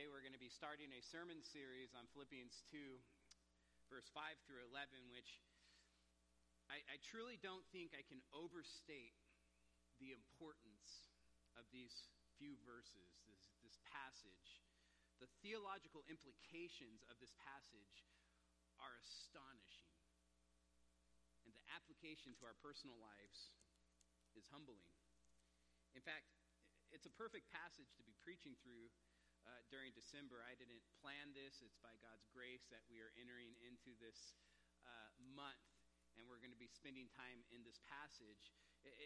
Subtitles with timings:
[0.00, 2.96] Today we're going to be starting a sermon series on Philippians 2,
[3.92, 5.44] verse 5 through 11, which
[6.72, 9.12] I, I truly don't think I can overstate
[10.00, 11.12] the importance
[11.52, 11.92] of these
[12.40, 14.64] few verses, this, this passage.
[15.20, 18.08] The theological implications of this passage
[18.80, 19.92] are astonishing.
[21.44, 23.52] And the application to our personal lives
[24.32, 24.96] is humbling.
[25.92, 26.32] In fact,
[26.88, 28.88] it's a perfect passage to be preaching through
[29.46, 30.44] uh, during December.
[30.44, 31.60] I didn't plan this.
[31.64, 34.36] It's by God's grace that we are entering into this
[34.84, 35.64] uh, month,
[36.16, 38.52] and we're going to be spending time in this passage.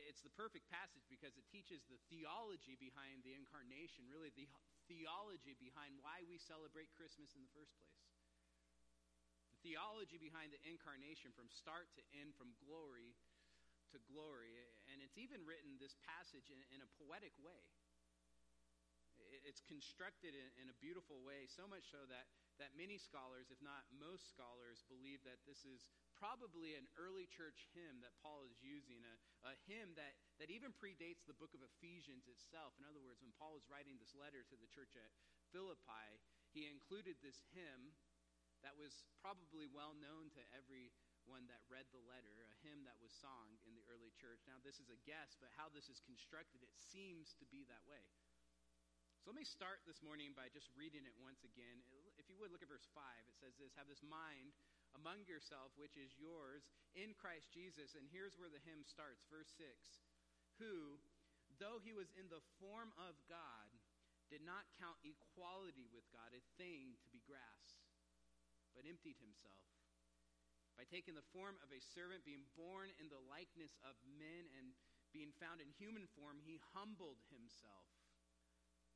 [0.06, 4.46] It's the perfect passage because it teaches the theology behind the incarnation, really, the
[4.86, 8.06] theology behind why we celebrate Christmas in the first place.
[9.50, 13.18] The theology behind the incarnation from start to end, from glory
[13.90, 14.54] to glory.
[14.90, 17.62] And it's even written, this passage, in, in a poetic way.
[19.42, 22.30] It's constructed in, in, a beautiful way, so much so that,
[22.62, 27.66] that many scholars, if not most scholars, believe that this is probably an early church
[27.74, 29.16] hymn that Paul is using, a,
[29.50, 32.78] a hymn that, that even predates the book of Ephesians itself.
[32.78, 35.10] In other words, when Paul was writing this letter to the church at
[35.50, 36.22] Philippi,
[36.54, 37.98] he included this hymn
[38.62, 43.12] that was probably well known to everyone that read the letter, a hymn that was
[43.12, 44.40] sung in the early church.
[44.48, 47.84] Now, this is a guess, but how this is constructed, it seems to be that
[47.84, 48.00] way.
[49.24, 51.80] So let me start this morning by just reading it once again.
[52.20, 54.52] If you would look at verse 5, it says this Have this mind
[54.92, 57.96] among yourself, which is yours in Christ Jesus.
[57.96, 59.64] And here's where the hymn starts, verse 6
[60.60, 61.00] Who,
[61.56, 63.72] though he was in the form of God,
[64.28, 67.80] did not count equality with God a thing to be grasped,
[68.76, 69.64] but emptied himself
[70.76, 74.76] by taking the form of a servant, being born in the likeness of men, and
[75.16, 78.03] being found in human form, he humbled himself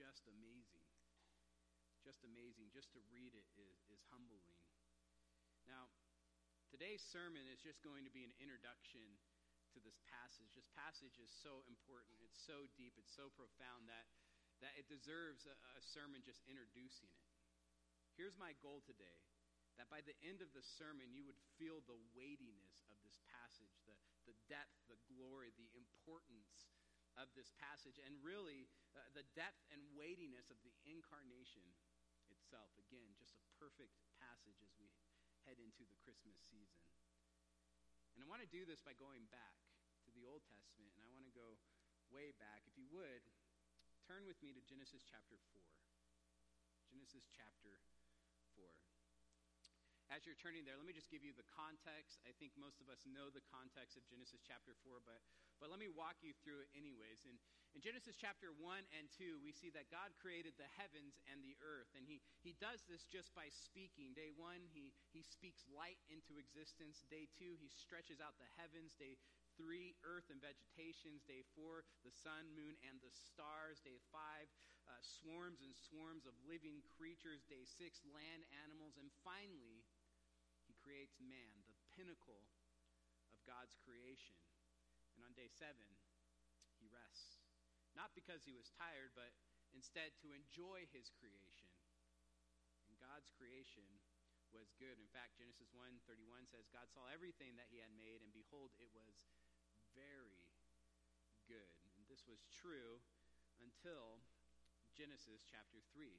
[0.00, 0.88] just amazing.
[2.00, 2.72] Just amazing.
[2.72, 4.56] Just to read it is, is humbling.
[5.68, 5.92] Now,
[6.72, 9.04] today's sermon is just going to be an introduction
[9.76, 10.48] to this passage.
[10.56, 14.08] This passage is so important, it's so deep, it's so profound that,
[14.64, 17.28] that it deserves a, a sermon just introducing it.
[18.16, 19.20] Here's my goal today
[19.78, 23.72] that by the end of the sermon, you would feel the weightiness of this passage,
[23.88, 23.96] the,
[24.28, 26.68] the depth, the glory, the importance
[27.20, 28.66] of this passage, and really
[28.96, 31.62] uh, the depth and weightiness of the incarnation
[32.32, 32.72] itself.
[32.80, 34.88] Again, just a perfect passage as we
[35.44, 36.82] head into the Christmas season.
[38.16, 39.56] And I want to do this by going back
[40.08, 41.60] to the Old Testament, and I want to go
[42.08, 42.64] way back.
[42.66, 43.22] If you would,
[44.08, 45.60] turn with me to Genesis chapter 4.
[46.90, 47.99] Genesis chapter 4
[50.10, 52.18] as you're turning there, let me just give you the context.
[52.26, 55.22] I think most of us know the context of Genesis chapter 4, but,
[55.62, 57.22] but let me walk you through it anyways.
[57.22, 57.38] In,
[57.70, 61.54] in Genesis chapter 1 and 2, we see that God created the heavens and the
[61.62, 64.10] earth, and he, he does this just by speaking.
[64.18, 67.06] Day 1, he, he speaks light into existence.
[67.06, 68.98] Day 2, he stretches out the heavens.
[68.98, 69.14] Day
[69.60, 71.20] three, earth and vegetations.
[71.28, 73.84] Day four, the sun, moon, and the stars.
[73.84, 74.48] Day five,
[74.88, 77.44] uh, swarms and swarms of living creatures.
[77.44, 78.96] Day six, land animals.
[78.96, 79.84] And finally,
[80.90, 82.50] creates man, the pinnacle
[83.30, 84.34] of God's creation.
[85.14, 85.86] And on day seven,
[86.82, 87.38] he rests.
[87.94, 89.30] Not because he was tired, but
[89.70, 91.70] instead to enjoy his creation.
[92.90, 93.86] And God's creation
[94.50, 94.98] was good.
[94.98, 98.90] In fact, Genesis 1:31 says God saw everything that he had made and behold it
[98.90, 99.30] was
[99.94, 100.42] very
[101.46, 101.70] good.
[101.94, 102.98] And this was true
[103.62, 104.26] until
[104.90, 106.18] Genesis chapter 3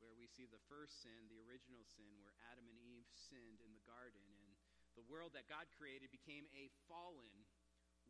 [0.00, 3.74] where we see the first sin, the original sin, where Adam and Eve sinned in
[3.74, 4.22] the garden.
[4.38, 4.50] And
[4.94, 7.46] the world that God created became a fallen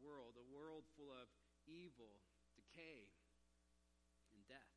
[0.01, 1.29] world, a world full of
[1.69, 2.21] evil,
[2.57, 3.09] decay,
[4.33, 4.75] and death.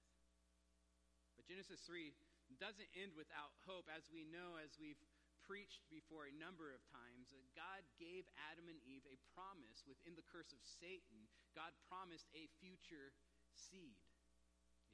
[1.36, 2.12] But Genesis 3
[2.60, 3.88] doesn't end without hope.
[3.88, 5.00] As we know, as we've
[5.44, 10.28] preached before a number of times, God gave Adam and Eve a promise within the
[10.28, 11.28] curse of Satan.
[11.56, 13.16] God promised a future
[13.52, 14.00] seed,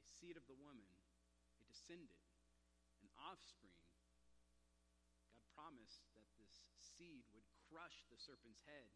[0.02, 0.97] a seed of the woman
[1.78, 2.26] descendant,
[3.06, 3.78] an offspring.
[5.22, 8.90] God promised that this seed would crush the serpent's head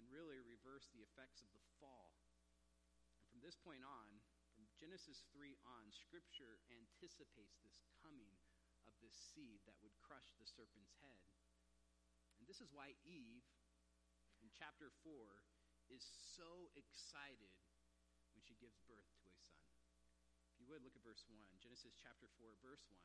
[0.00, 2.16] and really reverse the effects of the fall.
[3.20, 4.08] And from this point on,
[4.56, 8.32] from Genesis 3 on, Scripture anticipates this coming
[8.88, 11.20] of this seed that would crush the serpent's head.
[12.40, 13.44] And this is why Eve,
[14.40, 15.12] in chapter 4,
[15.92, 16.00] is
[16.32, 17.52] so excited
[18.32, 19.68] when she gives birth to a son.
[20.40, 21.34] If you would, look at verse 1.
[21.58, 23.02] Genesis chapter 4, verse 1.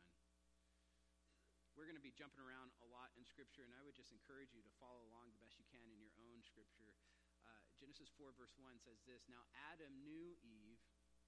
[1.73, 4.53] We're going to be jumping around a lot in Scripture, and I would just encourage
[4.53, 6.93] you to follow along the best you can in your own Scripture.
[7.41, 9.41] Uh, Genesis 4, verse 1 says this Now
[9.73, 10.77] Adam knew Eve,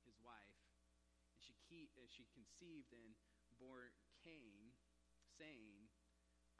[0.06, 0.62] his wife,
[1.34, 1.58] and she,
[1.98, 3.18] uh, she conceived and
[3.58, 3.90] bore
[4.22, 4.78] Cain,
[5.42, 5.90] saying,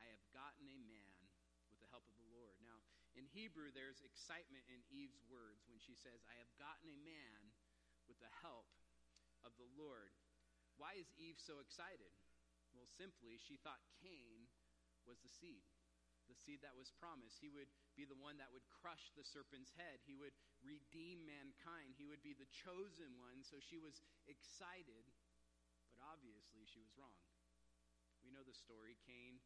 [0.02, 1.22] I have gotten a man
[1.70, 2.58] with the help of the Lord.
[2.66, 2.82] Now,
[3.14, 7.54] in Hebrew, there's excitement in Eve's words when she says, I have gotten a man
[8.10, 8.66] with the help
[9.48, 10.12] of the Lord.
[10.76, 12.12] Why is Eve so excited?
[12.76, 14.52] Well, simply, she thought Cain
[15.08, 15.64] was the seed,
[16.28, 17.40] the seed that was promised.
[17.40, 21.96] He would be the one that would crush the serpent's head, he would redeem mankind,
[21.96, 23.40] he would be the chosen one.
[23.48, 25.08] So she was excited,
[25.96, 27.24] but obviously she was wrong.
[28.20, 29.00] We know the story.
[29.08, 29.40] Cain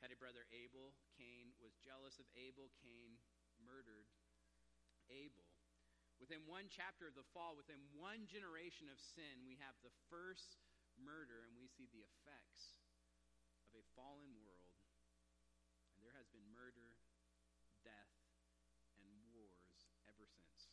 [0.00, 0.96] had a brother Abel.
[1.20, 2.72] Cain was jealous of Abel.
[2.80, 3.20] Cain
[3.60, 4.08] murdered
[5.12, 5.51] Abel.
[6.22, 10.54] Within one chapter of the fall, within one generation of sin, we have the first
[10.94, 12.78] murder, and we see the effects
[13.66, 14.78] of a fallen world.
[15.98, 16.94] And there has been murder,
[17.82, 18.14] death,
[19.02, 20.70] and wars ever since.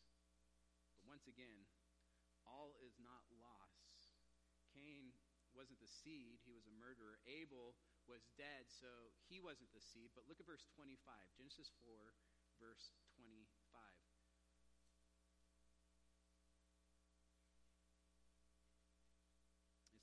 [0.94, 1.66] But once again,
[2.46, 4.22] all is not lost.
[4.70, 5.18] Cain
[5.58, 7.18] wasn't the seed, he was a murderer.
[7.26, 7.74] Abel
[8.06, 10.14] was dead, so he wasn't the seed.
[10.14, 10.94] But look at verse 25,
[11.34, 12.14] Genesis 4,
[12.62, 13.50] verse 25.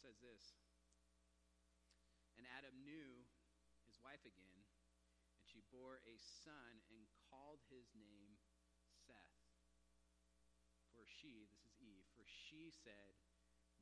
[0.06, 0.58] says this
[2.34, 3.22] And Adam knew
[3.86, 4.60] his wife again,
[5.38, 8.34] and she bore a son and called his name
[9.06, 9.38] Seth.
[10.90, 13.14] For she, this is Eve, for she said,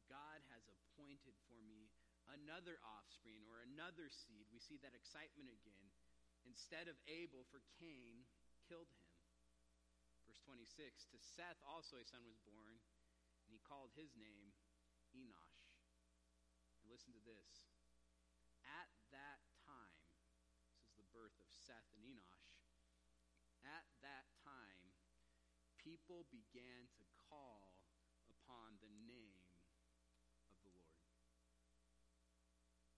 [0.06, 1.88] God has appointed for me
[2.28, 4.48] another offspring or another seed.
[4.52, 5.88] We see that excitement again.
[6.44, 8.28] Instead of Abel, for Cain
[8.68, 9.08] killed him.
[10.28, 12.80] Verse 26 To Seth also a son was born,
[13.44, 14.52] and he called his name
[15.16, 15.53] Enosh.
[16.94, 17.74] Listen to this.
[18.62, 20.06] At that time,
[20.78, 22.54] this is the birth of Seth and Enosh.
[23.66, 24.94] At that time,
[25.74, 27.74] people began to call
[28.30, 29.42] upon the name
[30.46, 31.02] of the Lord.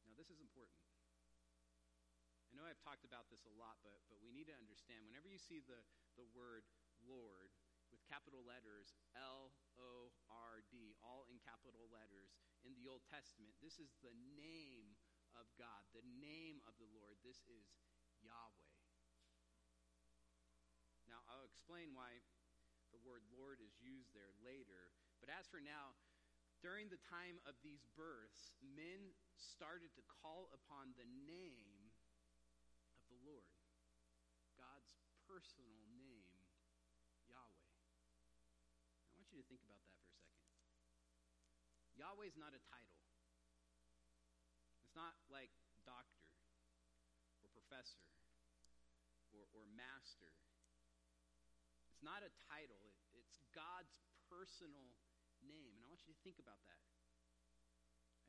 [0.04, 0.84] Now, this is important.
[2.52, 5.32] I know I've talked about this a lot, but, but we need to understand whenever
[5.32, 5.80] you see the,
[6.20, 6.68] the word
[7.00, 7.48] Lord
[8.06, 13.52] capital letters L O R D, all in capital letters, in the Old Testament.
[13.60, 14.96] This is the name
[15.36, 17.18] of God, the name of the Lord.
[17.20, 17.66] This is
[18.24, 18.72] Yahweh.
[21.06, 22.18] Now, I'll explain why
[22.90, 24.90] the word Lord is used there later.
[25.22, 25.94] But as for now,
[26.64, 31.92] during the time of these births, men started to call upon the name
[32.96, 33.60] of the Lord,
[34.56, 34.96] God's
[35.28, 36.32] personal name,
[37.28, 37.70] Yahweh.
[39.04, 40.48] I want you to think about that for a second.
[42.00, 43.04] Yahweh is not a title.
[44.80, 45.52] It's not like
[45.84, 46.24] doctor
[47.44, 48.00] or professor
[49.36, 50.32] or, or master.
[51.92, 54.00] It's not a title, it, it's God's
[54.32, 54.88] personal
[55.44, 55.76] name.
[55.76, 56.80] And I want you to think about that.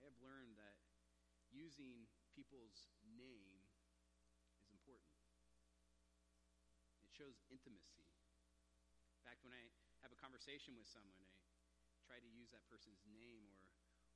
[0.03, 0.75] I have learned that
[1.55, 2.03] using
[2.35, 3.63] people's name
[4.59, 5.15] is important,
[6.99, 8.03] it shows intimacy.
[9.15, 9.71] In fact, when I
[10.05, 11.25] have a conversation with someone,
[11.93, 13.57] I try to use that person's name or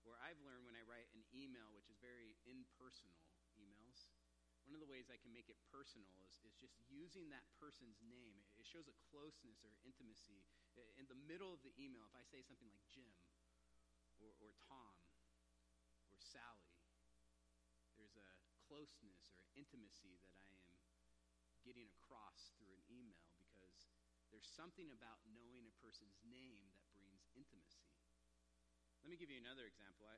[0.02, 3.22] or I've learned when I write an email, which is very impersonal
[3.54, 4.10] emails,
[4.66, 7.98] one of the ways I can make it personal is, is just using that person's
[8.06, 8.46] name.
[8.58, 10.46] It shows a closeness or intimacy.
[10.98, 13.14] In the middle of the email, if I say something like Jim
[14.22, 14.96] or, or Tom
[16.14, 16.78] or Sally,
[17.98, 18.30] there's a
[18.70, 20.78] closeness or intimacy that I am
[21.66, 23.31] getting across through an email
[24.32, 27.92] there's something about knowing a person's name that brings intimacy.
[29.04, 30.08] Let me give you another example.
[30.08, 30.18] I,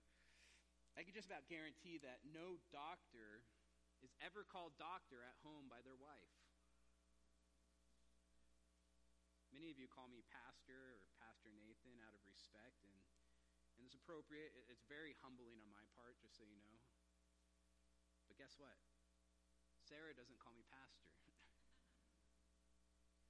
[0.95, 3.41] I can just about guarantee that no doctor
[4.05, 6.35] is ever called doctor at home by their wife.
[9.55, 12.97] Many of you call me Pastor or Pastor Nathan out of respect, and,
[13.77, 14.51] and it's appropriate.
[14.67, 16.77] It's very humbling on my part, just so you know.
[18.27, 18.75] But guess what?
[19.85, 21.05] Sarah doesn't call me Pastor,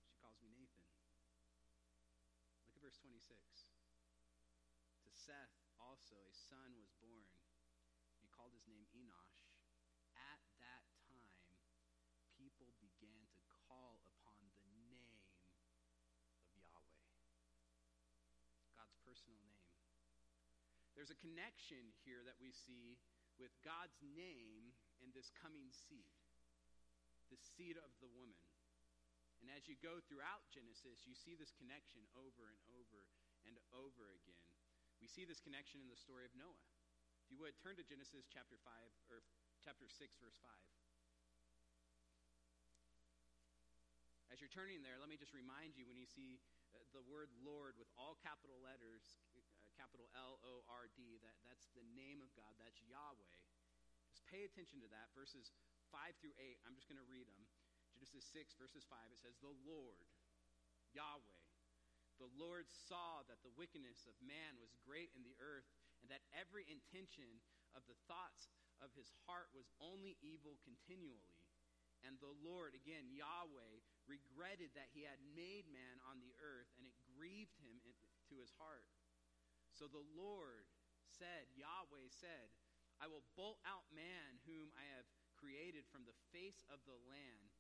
[0.08, 0.88] she calls me Nathan.
[2.66, 3.42] Look at verse 26.
[5.02, 7.26] To Seth also a son was born.
[8.22, 9.50] He called his name Enosh.
[10.14, 11.58] At that time,
[12.38, 15.26] people began to call upon the name
[16.38, 17.10] of Yahweh,
[18.78, 19.66] God's personal name.
[20.94, 23.02] there's a connection here that we see
[23.42, 24.70] with God's name
[25.02, 26.14] and this coming seed,
[27.34, 28.53] the seed of the woman.
[29.44, 33.04] And as you go throughout Genesis, you see this connection over and over
[33.44, 34.48] and over again.
[35.04, 36.64] We see this connection in the story of Noah.
[37.20, 38.72] If you would, turn to Genesis chapter 5,
[39.12, 39.20] or
[39.60, 40.48] chapter 6, verse 5.
[44.32, 46.40] As you're turning there, let me just remind you when you see
[46.72, 49.44] uh, the word Lord with all capital letters, uh,
[49.76, 53.36] capital L O R D, that, that's the name of God, that's Yahweh.
[54.08, 55.12] Just pay attention to that.
[55.12, 55.52] Verses
[55.92, 57.44] 5 through 8, I'm just going to read them.
[58.04, 60.12] Genesis 6, verses 5, it says, The Lord,
[60.92, 61.40] Yahweh,
[62.20, 65.64] the Lord saw that the wickedness of man was great in the earth,
[66.04, 67.40] and that every intention
[67.72, 68.52] of the thoughts
[68.84, 71.32] of his heart was only evil continually.
[72.04, 76.84] And the Lord, again, Yahweh, regretted that he had made man on the earth, and
[76.84, 78.84] it grieved him to his heart.
[79.72, 80.68] So the Lord
[81.08, 82.52] said, Yahweh said,
[83.00, 85.08] I will bolt out man whom I have
[85.40, 87.53] created from the face of the land,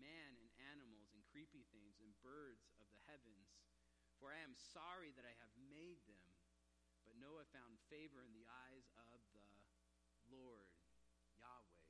[0.00, 3.60] man and animals and creepy things and birds of the heavens.
[4.16, 6.26] For I am sorry that I have made them.
[7.04, 9.48] But Noah found favor in the eyes of the
[10.28, 10.68] Lord,
[11.40, 11.88] Yahweh.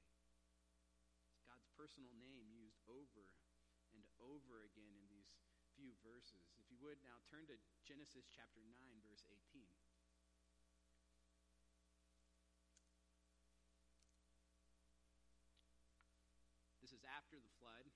[1.34, 3.26] It's God's personal name used over
[3.94, 5.34] and over again in these
[5.74, 6.54] few verses.
[6.58, 9.66] If you would now turn to Genesis chapter 9, verse 18.
[16.80, 17.86] This is after the flood.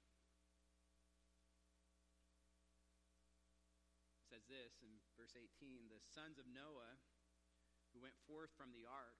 [4.45, 7.01] Says this in verse 18 The sons of Noah
[7.97, 9.17] who went forth from the ark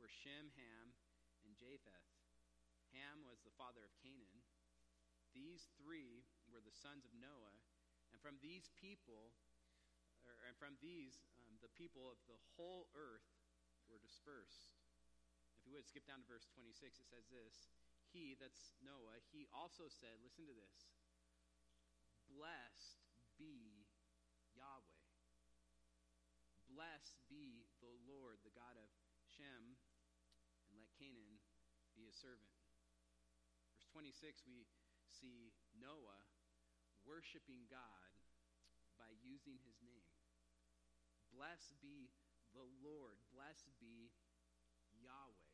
[0.00, 0.96] were Shem, Ham,
[1.44, 2.08] and Japheth.
[2.96, 4.40] Ham was the father of Canaan.
[5.36, 7.60] These three were the sons of Noah,
[8.08, 9.36] and from these people,
[10.24, 13.28] or, and from these, um, the people of the whole earth
[13.92, 14.80] were dispersed.
[15.60, 17.68] If you would skip down to verse 26, it says this
[18.08, 20.88] He, that's Noah, he also said, listen to this,
[22.32, 23.04] blessed
[23.36, 23.77] be
[24.58, 24.98] Yahweh.
[26.66, 28.90] Blessed be the Lord, the God of
[29.38, 29.78] Shem,
[30.66, 31.38] and let Canaan
[31.94, 32.50] be his servant.
[33.70, 34.66] Verse 26, we
[35.06, 36.26] see Noah
[37.06, 38.10] worshiping God
[38.98, 40.10] by using his name.
[41.30, 42.10] Blessed be
[42.50, 43.22] the Lord.
[43.30, 44.10] Blessed be
[44.98, 45.46] Yahweh.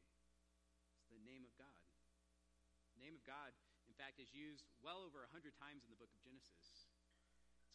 [0.97, 1.85] It's the name of God.
[2.97, 3.53] The name of God,
[3.85, 6.89] in fact, is used well over a hundred times in the book of Genesis.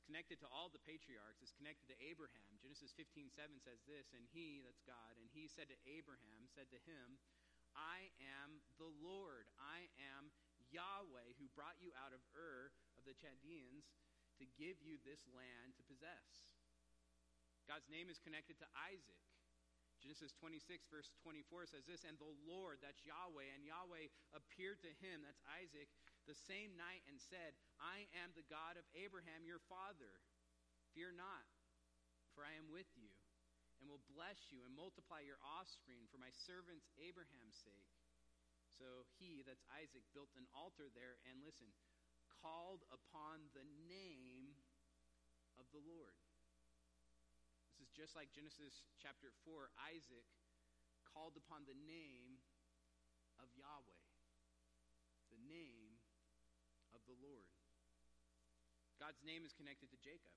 [0.09, 1.37] Connected to all the patriarchs.
[1.45, 2.57] It's connected to Abraham.
[2.57, 6.65] Genesis 15, 7 says this, and he, that's God, and he said to Abraham, said
[6.73, 7.21] to him,
[7.77, 9.45] I am the Lord.
[9.61, 9.85] I
[10.17, 10.33] am
[10.73, 13.93] Yahweh who brought you out of Ur of the Chaldeans
[14.41, 16.49] to give you this land to possess.
[17.69, 19.21] God's name is connected to Isaac.
[20.01, 24.91] Genesis 26, verse 24 says this, And the Lord, that's Yahweh, and Yahweh appeared to
[25.03, 25.91] him, that's Isaac,
[26.29, 30.13] the same night and said, I am the God of Abraham your father.
[30.93, 31.49] Fear not,
[32.37, 33.09] for I am with you,
[33.81, 37.89] and will bless you and multiply your offspring for my servant Abraham's sake.
[38.77, 41.73] So he, that's Isaac, built an altar there and listen,
[42.45, 44.53] called upon the name
[45.57, 46.13] of the Lord.
[47.73, 49.73] This is just like Genesis chapter 4.
[49.97, 50.29] Isaac
[51.09, 52.37] called upon the name
[53.41, 54.05] of Yahweh,
[55.33, 55.88] the name
[57.09, 57.49] the Lord.
[59.01, 60.29] God's name is connected to Jacob.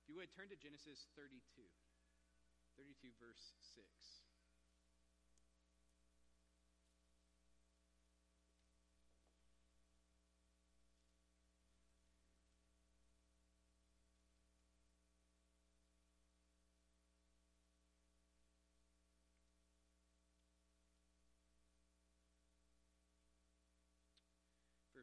[0.00, 1.44] If you would turn to Genesis 32,
[2.80, 3.84] 32 verse 6.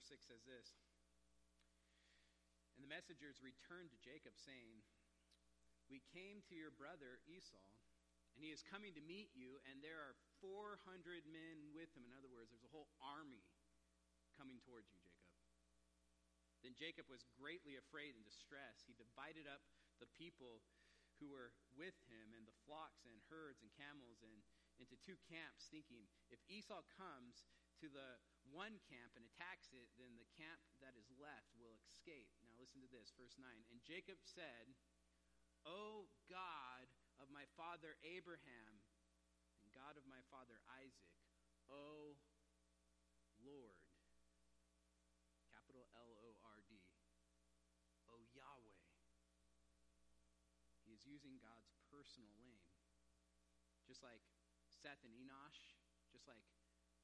[0.01, 0.73] Verse 6 says this
[2.73, 4.81] And the messengers returned to Jacob, saying,
[5.93, 7.69] We came to your brother Esau,
[8.33, 12.01] and he is coming to meet you, and there are 400 men with him.
[12.01, 13.45] In other words, there's a whole army
[14.33, 15.29] coming towards you, Jacob.
[16.65, 18.89] Then Jacob was greatly afraid and distressed.
[18.89, 19.61] He divided up
[20.01, 20.65] the people
[21.21, 24.41] who were with him and the flocks and herds and camels and
[24.81, 27.45] into two camps, thinking, if Esau comes
[27.77, 28.17] to the
[28.51, 32.27] one camp and attacks it, then the camp that is left will escape.
[32.43, 33.47] Now listen to this, verse 9.
[33.71, 34.75] And Jacob said,
[35.63, 36.85] O God
[37.17, 38.83] of my father Abraham,
[39.63, 41.15] and God of my father Isaac,
[41.71, 42.19] O
[43.39, 43.79] Lord,
[45.47, 46.81] capital L O R D,
[48.11, 48.83] O Yahweh.
[50.83, 52.67] He is using God's personal name.
[53.87, 54.23] just like
[54.67, 55.75] Seth and Enosh,
[56.11, 56.43] just like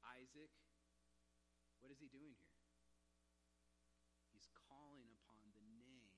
[0.04, 0.52] Isaac.
[1.80, 2.54] What is he doing here?
[4.34, 6.14] He's calling upon the name of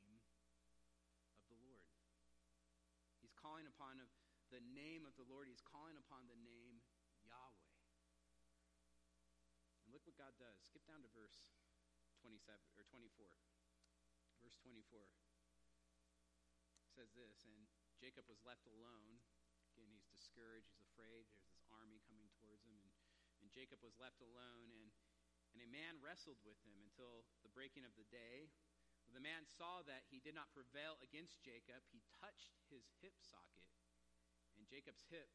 [1.49, 1.89] the Lord.
[3.21, 4.01] He's calling upon
[4.51, 5.47] the name of the Lord.
[5.47, 6.83] He's calling upon the name
[7.23, 7.71] Yahweh.
[9.87, 10.59] And look what God does.
[10.65, 11.53] Skip down to verse
[12.21, 13.31] 27 or 24.
[14.41, 15.05] Verse 24
[16.91, 19.23] says this, and Jacob was left alone.
[19.73, 21.25] Again, he's discouraged, he's afraid.
[21.31, 22.91] There's this army coming towards him, and,
[23.41, 24.91] and Jacob was left alone, and,
[25.55, 28.51] and a man wrestled with him until the breaking of the day.
[29.07, 33.19] When the man saw that he did not prevail against Jacob, he touched his hip
[33.19, 33.67] socket,
[34.55, 35.31] and Jacob's hip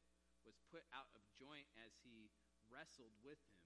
[0.48, 2.32] was put out of joint as he
[2.72, 3.66] wrestled with him.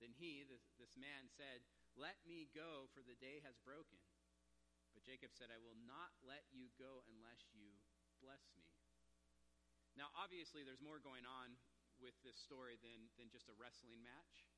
[0.00, 1.62] Then he, this, this man, said,
[1.94, 4.00] Let me go, for the day has broken.
[4.94, 7.74] But Jacob said, I will not let you go unless you
[8.22, 8.64] bless me.
[9.98, 11.58] Now, obviously, there's more going on
[12.02, 14.53] with this story than, than just a wrestling match.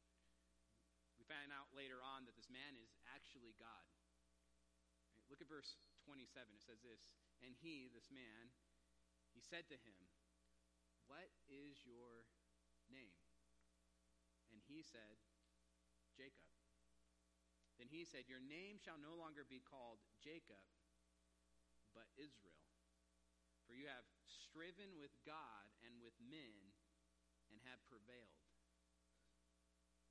[1.26, 3.86] Find out later on that this man is actually God.
[5.10, 5.74] Right, look at verse
[6.06, 6.54] 27.
[6.54, 7.10] It says this
[7.42, 8.54] And he, this man,
[9.34, 10.06] he said to him,
[11.10, 12.30] What is your
[12.86, 13.18] name?
[14.54, 15.18] And he said,
[16.14, 16.46] Jacob.
[17.76, 20.62] Then he said, Your name shall no longer be called Jacob,
[21.92, 22.62] but Israel.
[23.66, 26.72] For you have striven with God and with men
[27.50, 28.45] and have prevailed.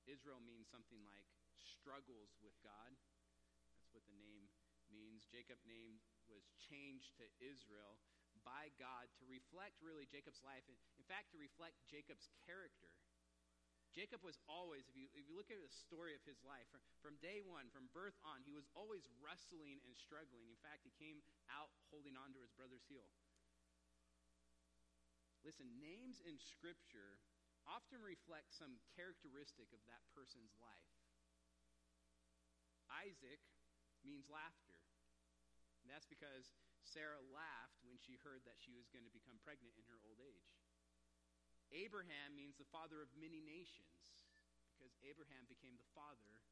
[0.05, 1.25] Israel means something like
[1.57, 2.93] struggles with God.
[3.77, 4.49] That's what the name
[4.89, 5.25] means.
[5.29, 7.97] Jacob's name was changed to Israel
[8.45, 10.65] by God to reflect really Jacob's life.
[10.69, 12.93] In fact, to reflect Jacob's character.
[13.95, 16.83] Jacob was always, if you, if you look at the story of his life, from,
[16.99, 20.51] from day one, from birth on, he was always wrestling and struggling.
[20.51, 23.07] In fact, he came out holding on to his brother's heel.
[25.47, 27.23] Listen, names in Scripture
[27.65, 30.91] often reflect some characteristic of that person's life.
[32.89, 33.41] Isaac
[34.05, 34.77] means laughter.
[35.81, 36.53] And that's because
[36.85, 40.21] Sarah laughed when she heard that she was going to become pregnant in her old
[40.21, 40.53] age.
[41.73, 44.13] Abraham means the father of many nations
[44.73, 46.45] because Abraham became the father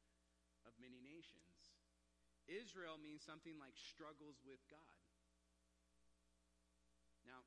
[0.66, 1.74] of many nations.
[2.50, 5.00] Israel means something like struggles with God.
[7.24, 7.40] Now,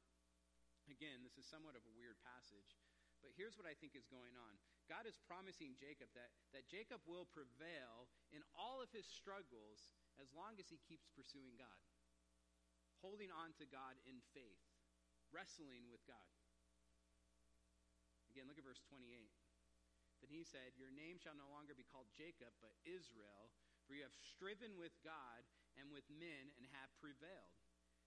[0.89, 2.79] again, this is somewhat of a weird passage,
[3.21, 4.53] but here's what I think is going on.
[4.87, 10.31] God is promising Jacob that, that Jacob will prevail in all of his struggles as
[10.33, 11.83] long as he keeps pursuing God,
[13.03, 14.63] holding on to God in faith,
[15.29, 16.31] wrestling with God.
[18.31, 19.03] Again, look at verse 28.
[20.21, 23.53] Then he said, Your name shall no longer be called Jacob, but Israel,
[23.85, 25.45] for you have striven with God
[25.77, 27.57] and with men and have prevailed.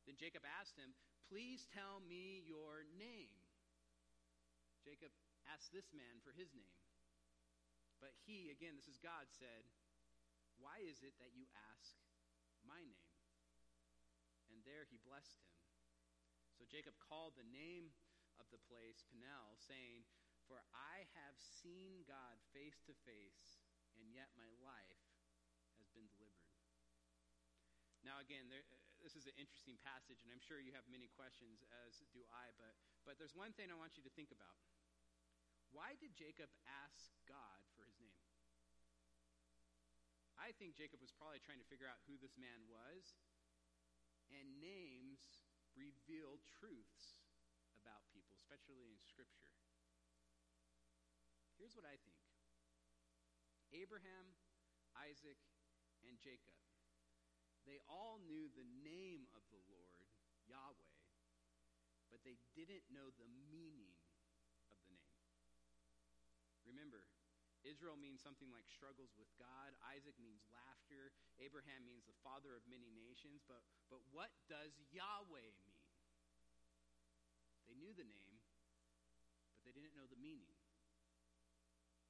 [0.07, 0.93] Then Jacob asked him,
[1.31, 3.40] Please tell me your name.
[4.81, 5.13] Jacob
[5.49, 6.77] asked this man for his name.
[8.01, 9.69] But he, again, this is God, said,
[10.57, 11.45] Why is it that you
[11.77, 12.01] ask
[12.65, 13.13] my name?
[14.49, 15.53] And there he blessed him.
[16.57, 17.93] So Jacob called the name
[18.41, 20.09] of the place Peniel, saying,
[20.49, 23.61] For I have seen God face to face,
[24.01, 25.10] and yet my life.
[28.01, 31.13] Now, again, there, uh, this is an interesting passage, and I'm sure you have many
[31.13, 32.73] questions, as do I, but,
[33.05, 34.57] but there's one thing I want you to think about.
[35.71, 38.25] Why did Jacob ask God for his name?
[40.41, 43.21] I think Jacob was probably trying to figure out who this man was,
[44.33, 45.45] and names
[45.77, 47.21] reveal truths
[47.77, 49.53] about people, especially in Scripture.
[51.61, 52.17] Here's what I think
[53.77, 54.33] Abraham,
[54.97, 55.37] Isaac,
[56.09, 56.57] and Jacob,
[57.71, 60.11] they all knew the name of the Lord,
[60.51, 60.91] Yahweh,
[62.11, 63.95] but they didn't know the meaning
[64.75, 65.23] of the name.
[66.67, 67.07] Remember,
[67.63, 69.71] Israel means something like struggles with God.
[69.95, 71.15] Isaac means laughter.
[71.39, 73.47] Abraham means the father of many nations.
[73.47, 75.87] But, but what does Yahweh mean?
[77.71, 78.37] They knew the name,
[79.55, 80.51] but they didn't know the meaning.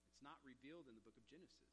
[0.09, 1.68] It's not revealed in the book of Genesis.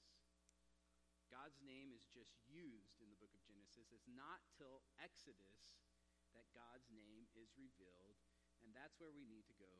[1.28, 3.92] God's name is just used in the book of Genesis.
[3.92, 5.84] It's not till Exodus
[6.32, 8.20] that God's name is revealed,
[8.64, 9.72] and that's where we need to go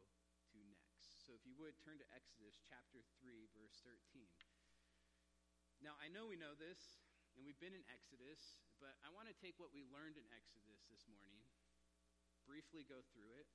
[0.52, 1.24] to next.
[1.24, 4.28] So if you would turn to Exodus chapter 3, verse 13.
[5.80, 7.04] Now, I know we know this,
[7.38, 10.90] and we've been in Exodus, but I want to take what we learned in Exodus
[10.90, 11.46] this morning,
[12.50, 13.48] briefly go through it,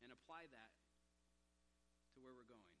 [0.00, 0.72] and apply that
[2.16, 2.71] to where we're going.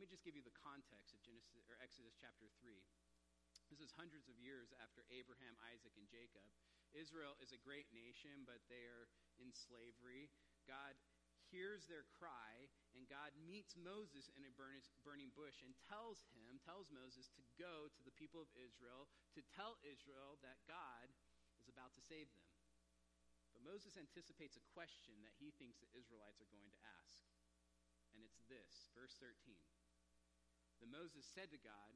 [0.00, 2.72] Let me just give you the context of Genesis or Exodus chapter 3.
[3.68, 6.48] This is hundreds of years after Abraham, Isaac, and Jacob.
[6.96, 10.32] Israel is a great nation, but they are in slavery.
[10.64, 10.96] God
[11.52, 16.88] hears their cry, and God meets Moses in a burning bush and tells him, tells
[16.88, 19.04] Moses to go to the people of Israel
[19.36, 21.12] to tell Israel that God
[21.60, 22.48] is about to save them.
[23.52, 27.20] But Moses anticipates a question that he thinks the Israelites are going to ask.
[28.16, 29.36] And it's this, verse 13.
[30.80, 31.92] Then Moses said to God,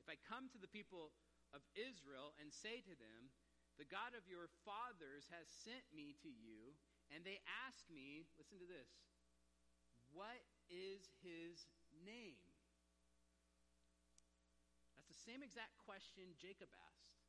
[0.00, 1.12] If I come to the people
[1.52, 3.28] of Israel and say to them,
[3.76, 6.74] The God of your fathers has sent me to you,
[7.12, 8.88] and they ask me, listen to this,
[10.16, 10.40] what
[10.72, 11.68] is his
[12.02, 12.40] name?
[14.96, 17.20] That's the same exact question Jacob asked.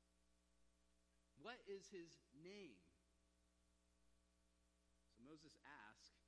[1.41, 2.77] What is his name?
[5.09, 6.21] So Moses asked,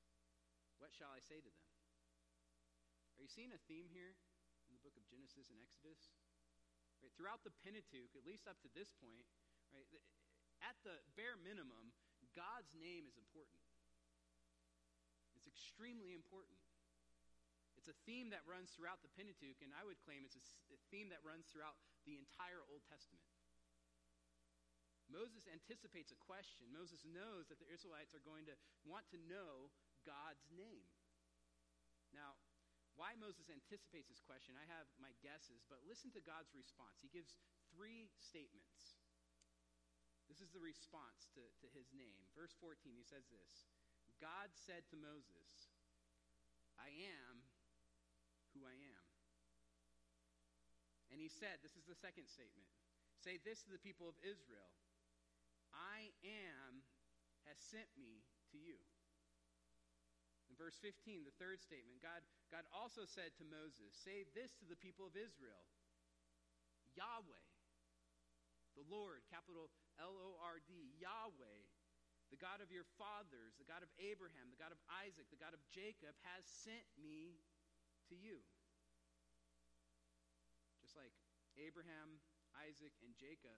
[0.81, 1.69] What shall I say to them?
[3.17, 4.17] Are you seeing a theme here
[4.83, 6.11] book of Genesis and Exodus?
[6.99, 9.27] Right, throughout the Pentateuch, at least up to this point,
[9.71, 9.87] right,
[10.63, 11.91] at the bare minimum,
[12.35, 13.59] God's name is important.
[15.35, 16.55] It's extremely important.
[17.75, 21.11] It's a theme that runs throughout the Pentateuch, and I would claim it's a theme
[21.11, 21.75] that runs throughout
[22.07, 23.27] the entire Old Testament.
[25.11, 26.71] Moses anticipates a question.
[26.71, 28.55] Moses knows that the Israelites are going to
[28.87, 29.67] want to know
[30.07, 30.87] God's name.
[32.15, 32.39] Now,
[32.93, 37.01] why Moses anticipates this question, I have my guesses, but listen to God's response.
[37.01, 37.41] He gives
[37.73, 39.01] three statements.
[40.29, 42.21] This is the response to, to his name.
[42.37, 43.65] Verse 14, he says this
[44.21, 45.73] God said to Moses,
[46.77, 47.43] I am
[48.53, 49.05] who I am.
[51.09, 52.69] And he said, This is the second statement
[53.23, 54.67] say this to the people of Israel
[55.71, 56.83] I am
[57.47, 58.77] has sent me to you.
[60.53, 62.21] In verse 15, the third statement, God,
[62.53, 65.65] God also said to Moses, Say this to the people of Israel
[66.93, 67.45] Yahweh,
[68.77, 71.59] the Lord, capital L O R D, Yahweh,
[72.29, 75.57] the God of your fathers, the God of Abraham, the God of Isaac, the God
[75.57, 77.41] of Jacob, has sent me
[78.09, 78.37] to you.
[80.85, 81.17] Just like
[81.57, 82.21] Abraham,
[82.61, 83.57] Isaac, and Jacob,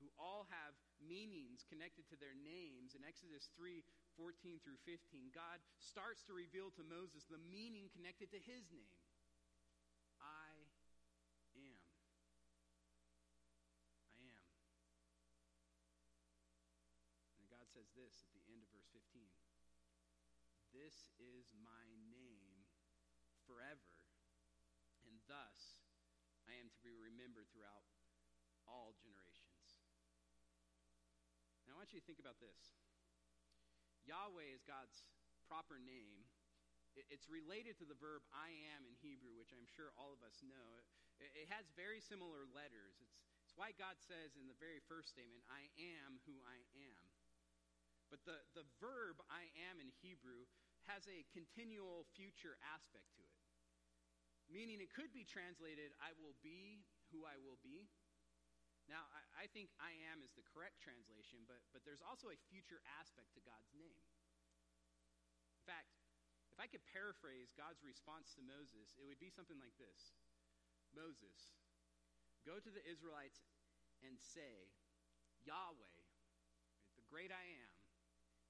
[0.00, 0.72] who all have
[1.04, 2.96] meanings connected to their names.
[2.96, 3.84] In Exodus 3
[4.16, 8.94] 14 through 15, God starts to reveal to Moses the meaning connected to his name
[10.20, 10.52] I
[11.56, 11.84] am.
[14.12, 14.46] I am.
[17.40, 19.24] And God says this at the end of verse 15
[20.76, 22.68] This is my name
[23.48, 23.90] forever,
[25.08, 25.80] and thus
[26.44, 27.86] I am to be remembered throughout
[28.68, 29.80] all generations.
[31.66, 32.74] Now, I want you to think about this
[34.10, 35.06] Yahweh is God's
[35.46, 36.26] proper name.
[37.14, 40.42] It's related to the verb I am in Hebrew, which I'm sure all of us
[40.42, 40.82] know.
[41.22, 42.98] It has very similar letters.
[42.98, 46.58] It's, it's why God says in the very first statement, I am who I
[46.90, 47.06] am.
[48.10, 50.50] But the, the verb I am in Hebrew
[50.90, 53.42] has a continual future aspect to it,
[54.50, 56.82] meaning it could be translated, I will be
[57.14, 57.86] who I will be.
[58.90, 62.38] Now, I, I think I am is the correct translation, but, but there's also a
[62.50, 64.02] future aspect to God's name.
[65.54, 65.94] In fact,
[66.50, 70.18] if I could paraphrase God's response to Moses, it would be something like this
[70.90, 71.54] Moses,
[72.42, 73.46] go to the Israelites
[74.02, 74.74] and say,
[75.46, 75.98] Yahweh,
[76.98, 77.74] the great I am,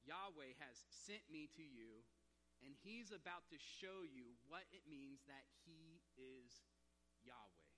[0.09, 2.00] Yahweh has sent me to you,
[2.64, 6.64] and he's about to show you what it means that he is
[7.29, 7.69] Yahweh.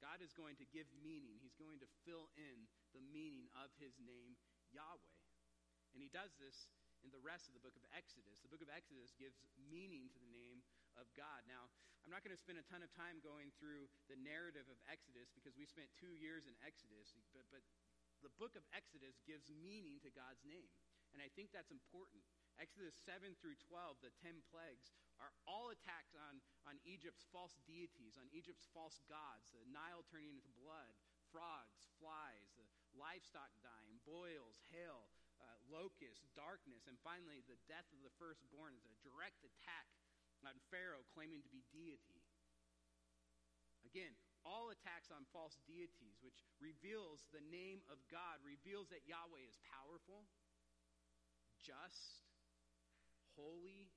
[0.00, 1.36] God is going to give meaning.
[1.38, 4.34] He's going to fill in the meaning of his name,
[4.72, 5.14] Yahweh.
[5.92, 6.72] And he does this
[7.04, 8.40] in the rest of the book of Exodus.
[8.40, 10.64] The book of Exodus gives meaning to the name
[10.96, 11.44] of God.
[11.48, 11.68] Now,
[12.04, 15.28] I'm not going to spend a ton of time going through the narrative of Exodus
[15.36, 17.60] because we spent two years in Exodus, but, but
[18.24, 20.68] the book of Exodus gives meaning to God's name.
[21.12, 22.22] And I think that's important.
[22.56, 28.16] Exodus 7 through 12, the 10 plagues, are all attacks on, on Egypt's false deities,
[28.16, 30.96] on Egypt's false gods, the Nile turning into blood,
[31.28, 38.00] frogs, flies, the livestock dying, boils, hail, uh, locusts, darkness, and finally the death of
[38.02, 39.88] the firstborn is a direct attack
[40.42, 42.24] on Pharaoh claiming to be deity.
[43.84, 44.12] Again,
[44.44, 49.56] all attacks on false deities, which reveals the name of God, reveals that Yahweh is
[49.68, 50.24] powerful,
[51.60, 52.24] just,
[53.36, 53.92] holy,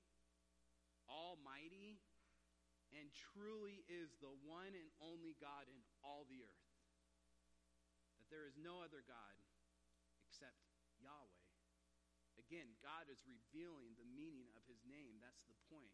[1.13, 2.01] almighty,
[2.97, 6.69] and truly is the one and only God in all the earth.
[8.17, 9.37] That there is no other God
[10.25, 10.57] except
[10.97, 11.45] Yahweh.
[12.41, 15.21] Again, God is revealing the meaning of his name.
[15.21, 15.93] That's the point.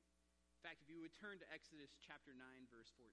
[0.55, 2.39] In fact, if you would turn to Exodus chapter 9,
[2.71, 3.11] verse 14.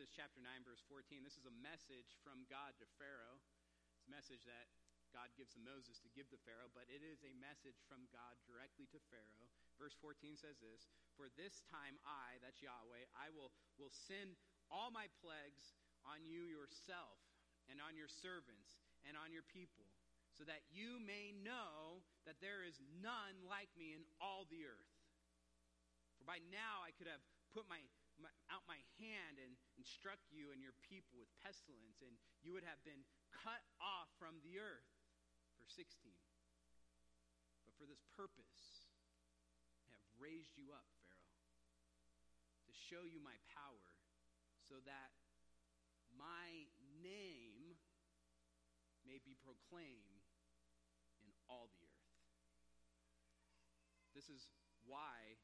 [0.00, 1.20] Exodus chapter 9, verse 14.
[1.20, 3.36] This is a message from God to Pharaoh.
[3.92, 4.72] It's a message that
[5.12, 8.32] God gives to Moses to give to Pharaoh, but it is a message from God
[8.48, 9.52] directly to Pharaoh.
[9.76, 10.88] Verse 14 says this
[11.20, 14.40] For this time I, that's Yahweh, I will, will send
[14.72, 15.76] all my plagues
[16.08, 17.20] on you yourself,
[17.68, 19.84] and on your servants, and on your people,
[20.32, 24.96] so that you may know that there is none like me in all the earth.
[26.16, 27.20] For by now I could have
[27.52, 27.84] put my,
[28.50, 32.66] out my hand and, and struck you and your people with pestilence, and you would
[32.66, 34.90] have been cut off from the earth.
[35.56, 36.12] Verse 16.
[37.64, 38.90] But for this purpose,
[39.86, 41.40] I have raised you up, Pharaoh,
[42.68, 43.86] to show you my power,
[44.64, 45.12] so that
[46.16, 46.68] my
[47.00, 47.78] name
[49.06, 50.26] may be proclaimed
[51.24, 52.00] in all the earth.
[54.12, 54.50] This is
[54.84, 55.38] why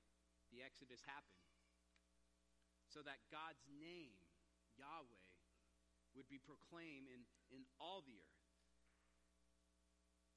[0.50, 1.45] the Exodus happened.
[2.96, 4.16] So that God's name,
[4.80, 5.28] Yahweh,
[6.16, 8.48] would be proclaimed in, in all the earth.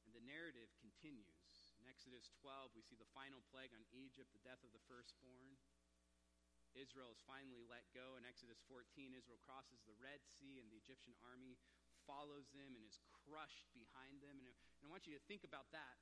[0.04, 1.72] And the narrative continues.
[1.80, 5.56] In Exodus 12, we see the final plague on Egypt, the death of the firstborn.
[6.76, 8.19] Israel is finally let go.
[8.19, 11.56] In Exodus 14, Israel crosses the Red Sea, and the Egyptian army
[12.04, 14.36] follows them and is crushed behind them.
[14.36, 14.52] And
[14.84, 15.95] I want you to think about that.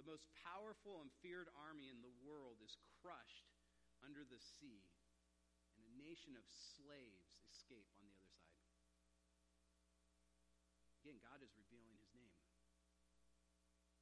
[0.00, 3.52] The most powerful and feared army in the world is crushed
[4.00, 4.95] under the sea, and
[5.96, 8.56] nation of slaves escape on the other side.
[11.02, 12.34] Again, God is revealing his name.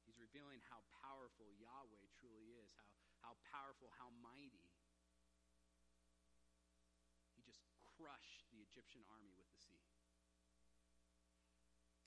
[0.05, 2.89] He's revealing how powerful Yahweh truly is, how,
[3.21, 4.69] how powerful, how mighty.
[7.37, 7.61] He just
[7.97, 9.85] crushed the Egyptian army with the sea.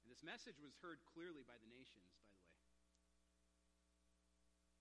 [0.02, 2.48] And this message was heard clearly by the nations, by the way.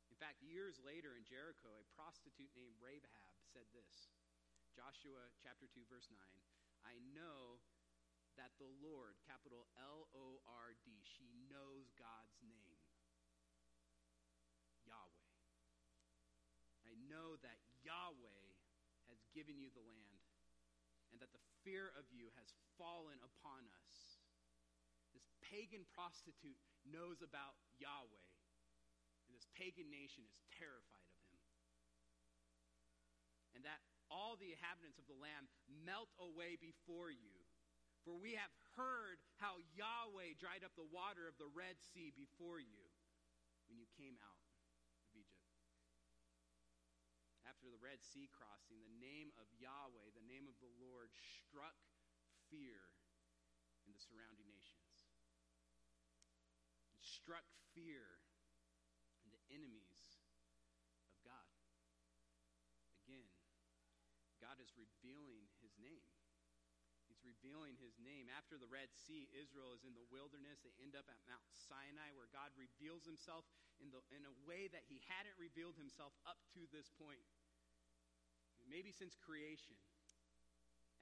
[0.08, 4.10] In fact, years later in Jericho, a prostitute named Rahab said this
[4.78, 6.22] Joshua chapter 2, verse 9
[6.86, 7.58] I know
[8.38, 12.78] that the Lord, capital L O R D, she knows God's name
[14.86, 15.34] Yahweh.
[16.86, 18.46] I know that Yahweh
[19.10, 20.22] has given you the land
[21.10, 24.22] and that the fear of you has fallen upon us.
[25.18, 28.30] This pagan prostitute knows about Yahweh
[29.26, 31.44] and this pagan nation is terrified of him.
[33.58, 37.36] And that all the inhabitants of the land melt away before you.
[38.08, 42.64] For we have heard how Yahweh dried up the water of the Red Sea before
[42.64, 42.88] you
[43.68, 44.40] when you came out
[44.96, 45.52] of Egypt.
[47.44, 51.76] After the Red Sea crossing, the name of Yahweh, the name of the Lord, struck
[52.48, 52.80] fear
[53.84, 54.88] in the surrounding nations.
[56.96, 57.44] It struck
[57.76, 58.24] fear
[59.24, 60.24] in the enemies
[61.08, 61.52] of God.
[63.08, 63.28] Again,
[64.48, 66.08] God is revealing his name.
[67.12, 68.32] He's revealing his name.
[68.32, 70.64] After the Red Sea, Israel is in the wilderness.
[70.64, 73.44] They end up at Mount Sinai, where God reveals himself
[73.84, 77.28] in, the, in a way that he hadn't revealed himself up to this point.
[78.72, 79.76] Maybe since creation.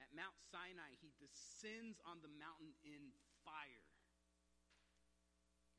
[0.02, 3.14] At Mount Sinai, he descends on the mountain in
[3.46, 3.86] fire.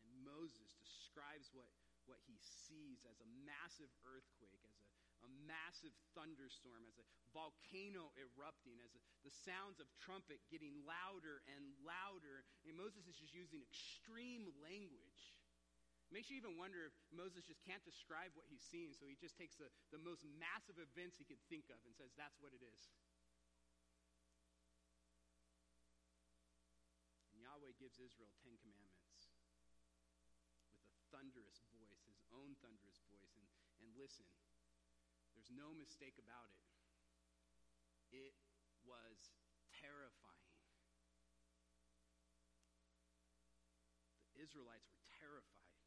[0.07, 1.67] And Moses describes what
[2.07, 4.86] what he sees as a massive earthquake, as a,
[5.25, 11.41] a massive thunderstorm, as a volcano erupting, as a, the sounds of trumpet getting louder
[11.49, 12.45] and louder.
[12.65, 15.37] And Moses is just using extreme language.
[16.07, 19.19] It makes you even wonder if Moses just can't describe what he's seeing, so he
[19.19, 22.55] just takes the, the most massive events he could think of and says, that's what
[22.55, 22.81] it is.
[27.35, 29.35] And Yahweh gives Israel Ten Commandments
[30.71, 33.35] with a thunderous voice, his own thunderous voice.
[33.35, 33.43] And,
[33.83, 34.23] and listen,
[35.37, 36.65] there's no mistake about it.
[38.09, 38.33] It
[38.81, 39.37] was
[39.69, 40.49] terrifying.
[44.33, 45.77] The Israelites were terrified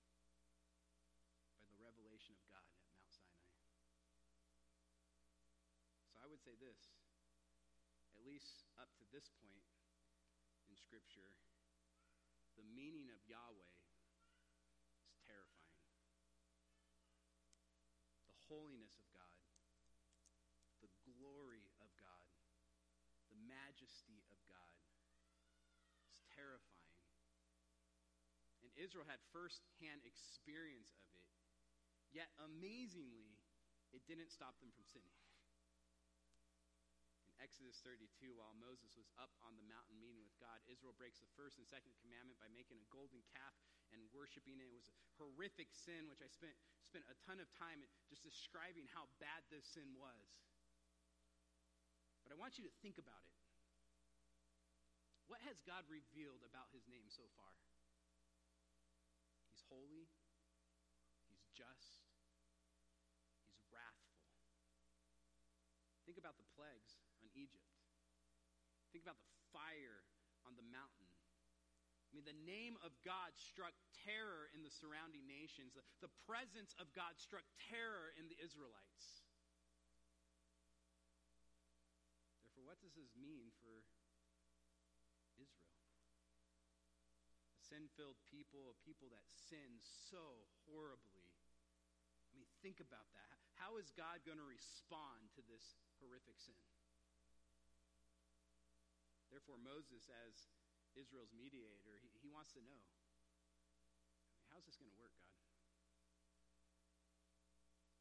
[1.59, 3.51] by the revelation of God at Mount Sinai.
[6.15, 6.95] So I would say this,
[8.15, 9.67] at least up to this point
[10.71, 11.35] in Scripture,
[12.55, 13.75] the meaning of Yahweh
[15.07, 15.79] is terrifying.
[18.27, 19.47] The holiness of God,
[20.83, 22.27] the glory of God,
[23.31, 23.39] the
[23.71, 24.75] majesty of God.
[26.11, 26.99] It's terrifying.
[28.67, 31.31] And Israel had firsthand experience of it.
[32.11, 33.39] Yet, amazingly,
[33.95, 35.15] it didn't stop them from sinning.
[37.31, 41.23] In Exodus 32, while Moses was up on the mountain meeting with God, Israel breaks
[41.23, 43.55] the first and second commandment by making a golden calf
[43.95, 44.67] and worshiping it.
[44.67, 48.91] It was a horrific sin, which I spent, spent a ton of time just describing
[48.91, 50.43] how bad this sin was.
[52.27, 53.40] But I want you to think about it.
[55.31, 57.55] What has God revealed about his name so far?
[59.47, 60.11] He's holy,
[61.31, 62.03] he's just,
[63.55, 64.19] he's wrathful.
[66.03, 67.71] Think about the plagues on Egypt.
[68.91, 70.03] Think about the fire
[70.43, 71.07] on the mountain.
[71.07, 75.79] I mean, the name of God struck terror in the surrounding nations.
[75.79, 79.23] The, the presence of God struck terror in the Israelites.
[82.43, 83.87] Therefore, what does this mean for
[85.41, 85.75] Israel?
[87.57, 89.81] A sin filled people, a people that sin
[90.13, 91.27] so horribly.
[92.31, 93.37] I mean, think about that.
[93.59, 96.57] How is God going to respond to this horrific sin?
[99.29, 100.35] Therefore, Moses, as
[100.99, 102.83] Israel's mediator, he, he wants to know
[104.51, 105.41] how's this going to work, God?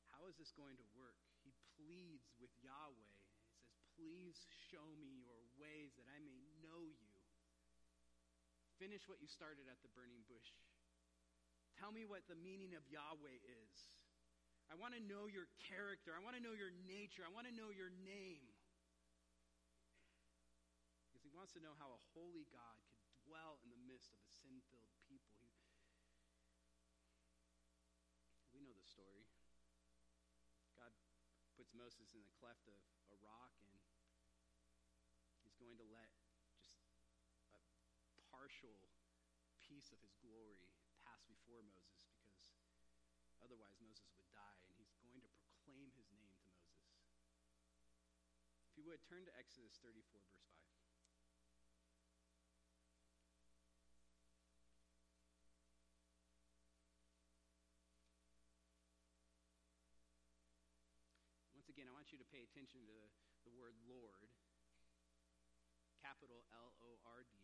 [0.10, 1.22] How is this going to work?
[1.46, 3.14] He pleads with Yahweh.
[3.14, 3.48] He says,
[3.96, 4.36] Please
[4.68, 7.09] show me your ways that I may know you.
[8.80, 10.56] Finish what you started at the burning bush.
[11.76, 13.76] Tell me what the meaning of Yahweh is.
[14.72, 16.16] I want to know your character.
[16.16, 17.28] I want to know your nature.
[17.28, 18.48] I want to know your name
[21.20, 24.24] Because he wants to know how a holy God could dwell in the midst of
[24.24, 25.36] a sin filled people.
[25.36, 25.52] He,
[28.56, 29.28] we know the story.
[30.80, 30.96] God
[31.60, 32.80] puts Moses in the cleft of
[33.12, 33.76] a rock, and
[35.44, 36.08] he's going to let
[38.50, 38.82] partial
[39.62, 40.74] piece of his glory
[41.06, 42.18] pass before Moses
[43.22, 46.82] because otherwise Moses would die, and he's going to proclaim his name to Moses.
[48.66, 50.02] If you would, turn to Exodus 34,
[50.34, 50.66] verse 5.
[61.54, 62.98] Once again, I want you to pay attention to
[63.46, 64.34] the word Lord,
[66.02, 67.39] capital L O R D.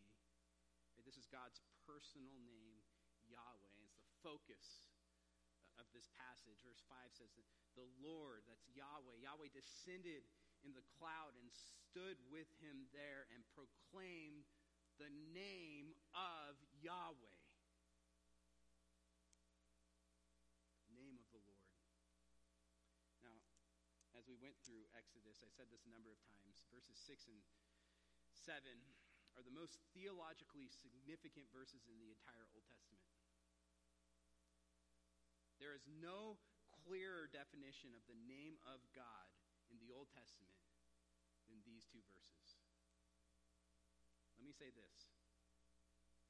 [1.06, 2.82] This is God's personal name,
[3.30, 3.78] Yahweh.
[3.86, 4.90] It's the focus
[5.78, 6.58] of this passage.
[6.66, 7.46] Verse 5 says that
[7.78, 10.26] the Lord, that's Yahweh, Yahweh descended
[10.66, 14.50] in the cloud and stood with him there and proclaimed
[14.98, 17.38] the name of Yahweh.
[20.90, 21.70] Name of the Lord.
[23.22, 23.38] Now,
[24.18, 27.44] as we went through Exodus, I said this a number of times, verses 6 and
[28.32, 28.74] 7
[29.36, 33.04] are the most theologically significant verses in the entire Old Testament.
[35.60, 36.40] There is no
[36.88, 39.28] clearer definition of the name of God
[39.72, 40.56] in the Old Testament
[41.48, 42.60] than these two verses.
[44.40, 45.12] Let me say this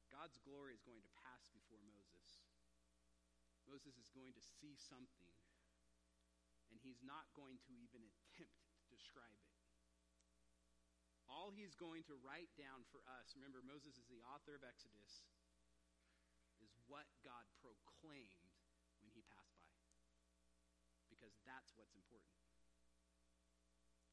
[0.10, 2.42] God's glory is going to pass before Moses.
[3.66, 5.34] Moses is going to see something
[6.70, 9.55] and he's not going to even attempt to describe it.
[11.36, 15.28] All he's going to write down for us, remember, Moses is the author of Exodus,
[16.64, 18.56] is what God proclaimed
[19.04, 19.84] when he passed by.
[21.12, 22.40] Because that's what's important.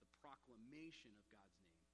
[0.02, 1.86] The proclamation of God's name.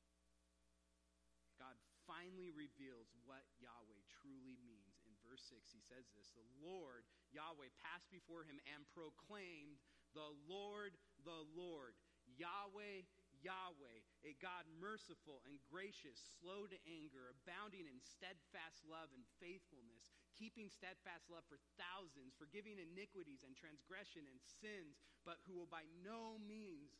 [1.61, 1.77] God
[2.09, 5.05] finally reveals what Yahweh truly means.
[5.05, 7.05] In verse 6, he says this The Lord,
[7.37, 9.77] Yahweh, passed before him and proclaimed
[10.17, 10.97] the Lord,
[11.29, 11.93] the Lord,
[12.41, 13.05] Yahweh,
[13.45, 20.11] Yahweh, a God merciful and gracious, slow to anger, abounding in steadfast love and faithfulness,
[20.35, 25.87] keeping steadfast love for thousands, forgiving iniquities and transgression and sins, but who will by
[26.03, 26.99] no means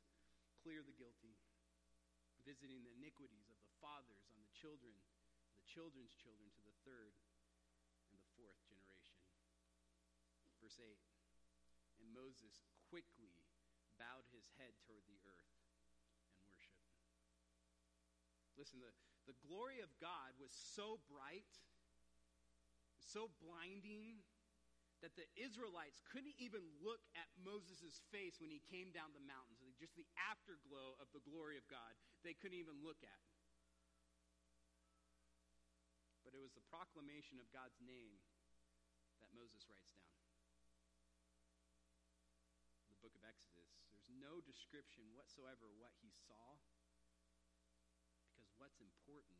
[0.63, 1.35] clear the guilty,
[2.47, 4.95] visiting the iniquities of the fathers on the children,
[5.59, 7.15] the children's children to the third
[8.11, 9.19] and the fourth generation.
[10.63, 10.99] Verse 8
[12.03, 13.39] And Moses quickly
[13.99, 15.55] bowed his head toward the earth
[16.31, 16.89] and worshiped.
[18.59, 18.91] Listen, the,
[19.31, 21.47] the glory of God was so bright,
[22.99, 24.27] so blinding,
[24.99, 29.79] that the Israelites couldn't even look at Moses' face when he came down the mountains.
[29.79, 31.95] Just the afterglow of the glory of God,
[32.27, 33.23] they couldn't even look at.
[36.27, 38.19] But it was the proclamation of God's name
[39.23, 40.19] that Moses writes down
[42.91, 43.87] The book of Exodus.
[43.95, 46.59] There's no description whatsoever what he saw
[48.59, 49.39] what's important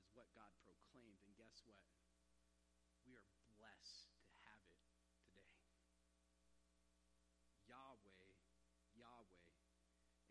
[0.00, 1.20] is what God proclaimed.
[1.28, 1.84] And guess what?
[3.04, 4.80] We are blessed to have it
[5.20, 5.56] today.
[7.68, 8.32] Yahweh,
[8.96, 9.48] Yahweh,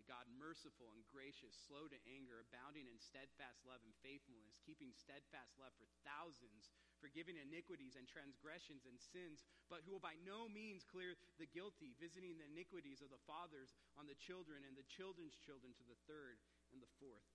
[0.01, 4.89] a God merciful and gracious, slow to anger, abounding in steadfast love and faithfulness, keeping
[4.93, 10.49] steadfast love for thousands forgiving iniquities and transgressions and sins, but who will by no
[10.49, 14.85] means clear the guilty, visiting the iniquities of the fathers on the children and the
[14.89, 16.41] children's children to the third
[16.73, 17.29] and the fourth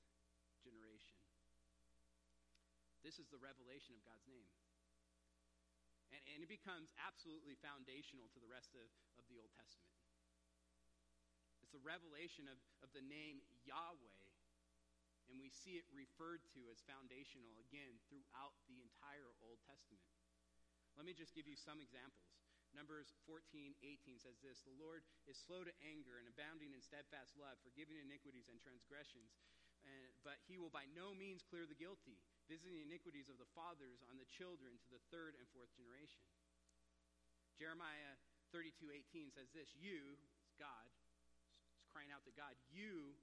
[0.62, 1.18] generation.
[3.03, 4.46] This is the revelation of God's name.
[6.14, 8.86] And, and it becomes absolutely foundational to the rest of,
[9.18, 9.90] of the Old Testament.
[11.62, 14.22] It's the revelation of, of the name Yahweh,
[15.30, 20.03] and we see it referred to as foundational again throughout the entire Old Testament.
[20.98, 22.28] Let me just give you some examples.
[22.72, 27.36] Numbers 14, 18 says this The Lord is slow to anger and abounding in steadfast
[27.36, 29.36] love, forgiving iniquities and transgressions.
[29.84, 32.16] And, but he will by no means clear the guilty,
[32.51, 36.22] visiting the iniquities of the fathers on the children to the third and fourth generation.
[37.59, 38.18] Jeremiah
[38.51, 40.18] 32, 18 says this You,
[40.59, 40.88] God,
[41.78, 43.16] is crying out to God, you,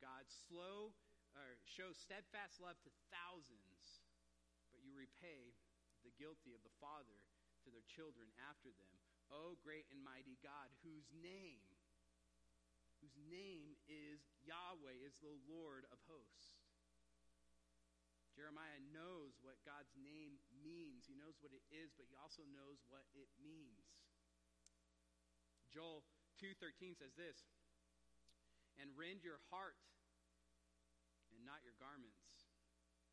[0.00, 0.94] God, slow
[1.36, 4.04] or show steadfast love to thousands,
[4.72, 5.56] but you repay
[6.04, 7.18] the guilty of the father
[7.64, 8.94] to their children after them.
[9.32, 11.64] O great and mighty God, whose name,
[13.00, 16.61] whose name is Yahweh, is the Lord of hosts.
[18.42, 20.34] Jeremiah knows what God's name
[20.66, 21.06] means.
[21.06, 23.86] He knows what it is, but he also knows what it means.
[25.70, 26.02] Joel
[26.42, 27.38] 2:13 says this,
[28.82, 29.78] "And rend your heart
[31.30, 32.50] and not your garments."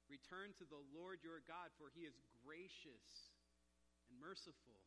[0.08, 3.30] Return to the Lord your God, for he is gracious
[4.10, 4.82] and merciful,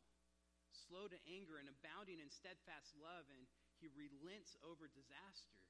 [0.73, 3.47] slow to anger and abounding in steadfast love, and
[3.79, 5.63] he relents over disaster.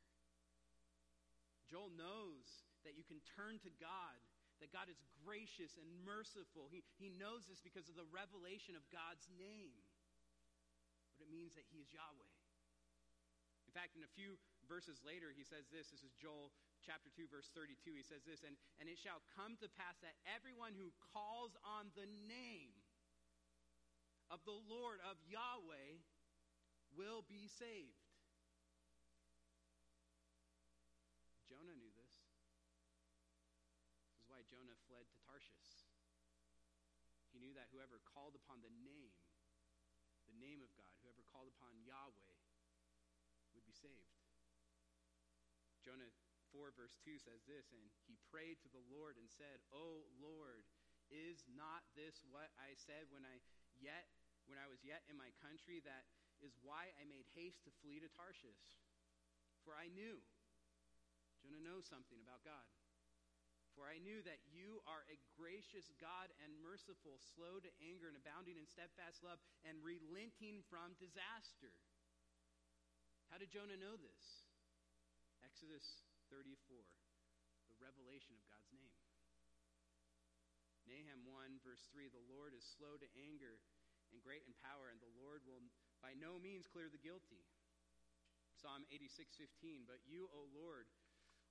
[1.68, 4.20] Joel knows that you can turn to God,
[4.64, 4.96] that God is
[5.28, 6.72] gracious and merciful.
[6.72, 9.76] He, he knows this because of the revelation of God's name.
[11.20, 12.32] But it means that he is Yahweh.
[13.68, 14.40] In fact, in a few
[14.72, 15.92] verses later, he says this.
[15.92, 19.56] This is Joel chapter 2, verse 32, he says this, and, and it shall come
[19.64, 22.76] to pass that everyone who calls on the name
[24.28, 26.04] of the Lord, of Yahweh,
[26.92, 28.04] will be saved.
[31.48, 32.14] Jonah knew this.
[34.12, 35.88] This is why Jonah fled to Tarshish.
[37.32, 39.14] He knew that whoever called upon the name,
[40.26, 42.34] the name of God, whoever called upon Yahweh,
[43.54, 44.18] would be saved.
[45.86, 46.10] Jonah
[46.50, 50.66] 4, verse 2 says this And he prayed to the Lord and said, O Lord,
[51.14, 53.38] is not this what I said when I
[53.78, 54.10] yet
[54.50, 55.78] when I was yet in my country?
[55.86, 56.10] That
[56.42, 58.82] is why I made haste to flee to Tarshish.
[59.62, 60.18] For I knew,
[61.46, 62.66] Jonah knows something about God.
[63.74, 68.18] For I knew that you are a gracious God and merciful, slow to anger and
[68.18, 71.74] abounding in steadfast love, and relenting from disaster.
[73.34, 74.46] How did Jonah know this?
[75.42, 76.54] Exodus 34,
[77.74, 78.94] the revelation of God's name.
[80.86, 83.58] Nahum 1, verse 3 The Lord is slow to anger
[84.14, 85.66] and great in power, and the Lord will
[86.04, 87.42] by no means clear the guilty.
[88.54, 90.86] Psalm 86, 15 But you, O Lord,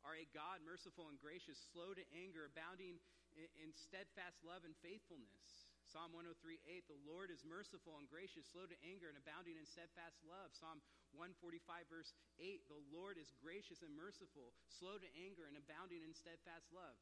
[0.02, 2.98] are a God merciful and gracious, slow to anger, abounding
[3.38, 5.72] in steadfast love and faithfulness.
[5.92, 9.66] Psalm 103, 8, the Lord is merciful and gracious, slow to anger, and abounding in
[9.68, 10.48] steadfast love.
[10.56, 10.80] Psalm
[11.12, 11.60] 145,
[11.92, 16.72] verse 8, the Lord is gracious and merciful, slow to anger, and abounding in steadfast
[16.72, 16.96] love.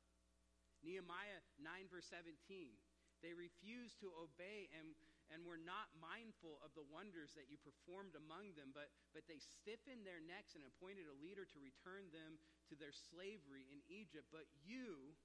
[0.82, 2.34] Nehemiah 9, verse 17,
[3.22, 4.96] they refused to obey and,
[5.28, 9.38] and were not mindful of the wonders that you performed among them, but, but they
[9.38, 12.40] stiffened their necks and appointed a leader to return them
[12.70, 14.30] to their slavery in Egypt.
[14.30, 15.18] But you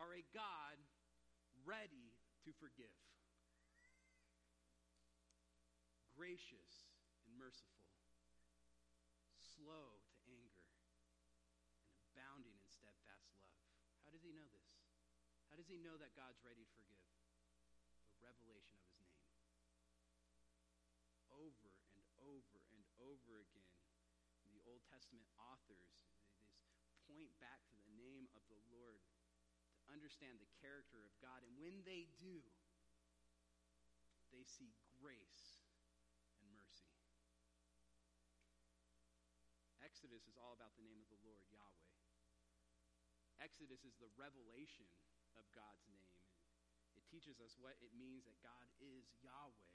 [0.00, 0.80] are a God
[1.68, 2.16] ready
[2.48, 2.96] to forgive.
[6.16, 6.88] Gracious
[7.28, 7.88] and merciful,
[9.36, 10.68] slow to anger,
[11.92, 13.56] and abounding in steadfast love.
[14.04, 14.72] How does he know this?
[15.48, 17.04] How does he know that God's ready to forgive?
[18.16, 19.36] The revelation of his name.
[21.32, 23.76] Over and over and over again,
[24.52, 26.06] the Old Testament authors
[27.12, 29.04] point back to the name of the Lord
[29.84, 31.44] to understand the character of God.
[31.44, 32.40] And when they do,
[34.32, 35.60] they see grace
[36.40, 36.88] and mercy.
[39.84, 41.92] Exodus is all about the name of the Lord, Yahweh.
[43.44, 44.88] Exodus is the revelation
[45.36, 46.16] of God's name.
[46.96, 49.68] It teaches us what it means that God is Yahweh.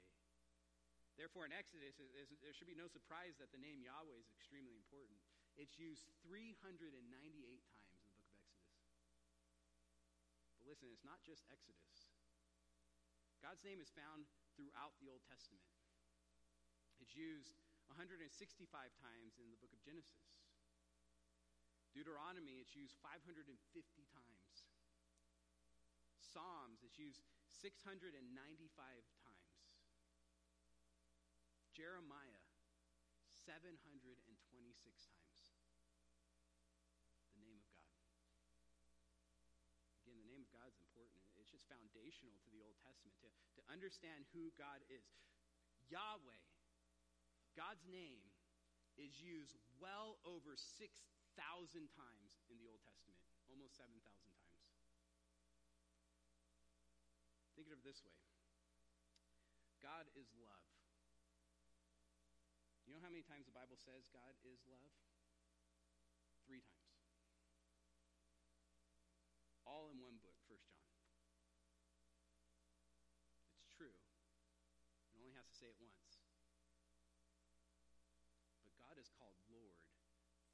[1.14, 5.22] Therefore, in Exodus, there should be no surprise that the name Yahweh is extremely important.
[5.58, 8.78] It's used 398 times in the book of Exodus.
[10.62, 12.14] But listen, it's not just Exodus.
[13.42, 14.26] God's name is found
[14.58, 15.62] throughout the Old Testament.
[16.98, 17.54] It's used
[17.94, 18.26] 165
[18.98, 20.34] times in the book of Genesis.
[21.94, 23.48] Deuteronomy, it's used 550
[24.12, 24.54] times.
[26.20, 28.14] Psalms, it's used 695
[29.24, 29.54] times.
[31.72, 32.42] Jeremiah,
[33.32, 33.80] 726
[35.08, 35.40] times.
[37.32, 37.88] The name of God.
[40.04, 41.18] Again, the name of of God is important.
[41.40, 45.04] It's just foundational to the Old Testament to, to understand who God is.
[45.88, 46.42] Yahweh,
[47.56, 48.24] God's name,
[48.98, 50.82] is used well over 6,000
[51.94, 54.58] times in the Old Testament, almost 7,000 times.
[57.54, 58.18] Think of it this way
[59.78, 60.66] God is love.
[62.88, 64.90] You know how many times the Bible says God is love?
[66.48, 66.98] Three times.
[69.68, 70.88] All in one book, First John.
[73.60, 73.92] It's true.
[73.92, 76.22] It only has to say it once.
[78.62, 79.82] But God is called Lord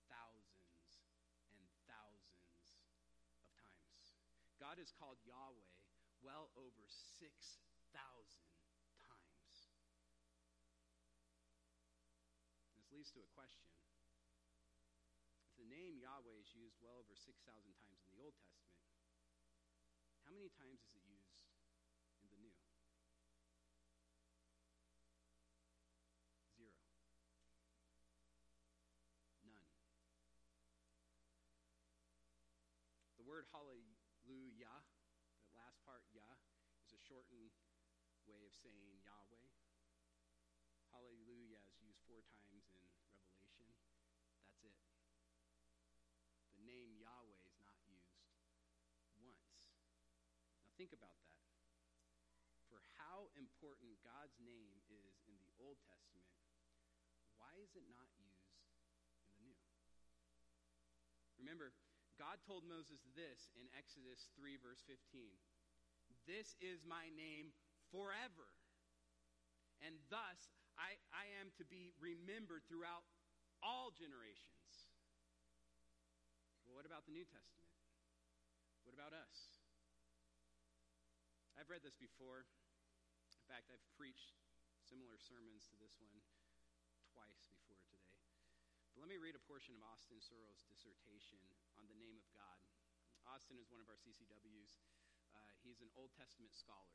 [0.09, 1.05] thousands
[1.53, 2.81] and thousands
[3.29, 4.17] of times.
[4.57, 5.69] God is called Yahweh
[6.25, 7.29] well over 6,000
[8.97, 9.57] times.
[12.81, 13.69] This leads to a question.
[15.53, 18.81] If the name Yahweh is used well over 6,000 times in the Old Testament,
[20.25, 21.37] how many times is it used
[22.25, 22.57] in the New?
[26.57, 26.73] Zero.
[29.45, 29.69] None.
[33.21, 33.85] The word
[34.25, 34.73] hallelujah,
[35.37, 36.41] that last part, Yah,
[36.81, 37.53] is a shortened
[38.25, 39.49] way of saying Yahweh.
[40.89, 42.81] Hallelujah is used four times in
[43.37, 44.01] Revelation.
[44.41, 44.77] That's it.
[46.57, 48.17] The name Yahweh is not used
[49.13, 49.77] once.
[50.65, 51.45] Now think about that.
[52.73, 56.33] For how important God's name is in the Old Testament,
[57.37, 59.59] why is it not used in the New?
[61.37, 61.75] Remember,
[62.15, 65.35] God told Moses this in Exodus 3, verse 15
[66.31, 67.51] This is my name
[67.91, 68.47] forever.
[69.83, 73.05] And thus I, I am to be remembered throughout
[73.62, 74.91] all generations.
[76.65, 77.71] Well, what about the New Testament?
[78.87, 79.61] What about us?
[81.55, 82.45] I've read this before.
[82.45, 84.35] In fact, I've preached
[84.83, 86.19] similar sermons to this one
[87.12, 87.64] twice before.
[88.95, 91.43] But let me read a portion of Austin Sorrow's dissertation
[91.75, 92.63] on the name of God.
[93.27, 94.79] Austin is one of our CCWs.
[95.35, 96.95] Uh, he's an Old Testament scholar.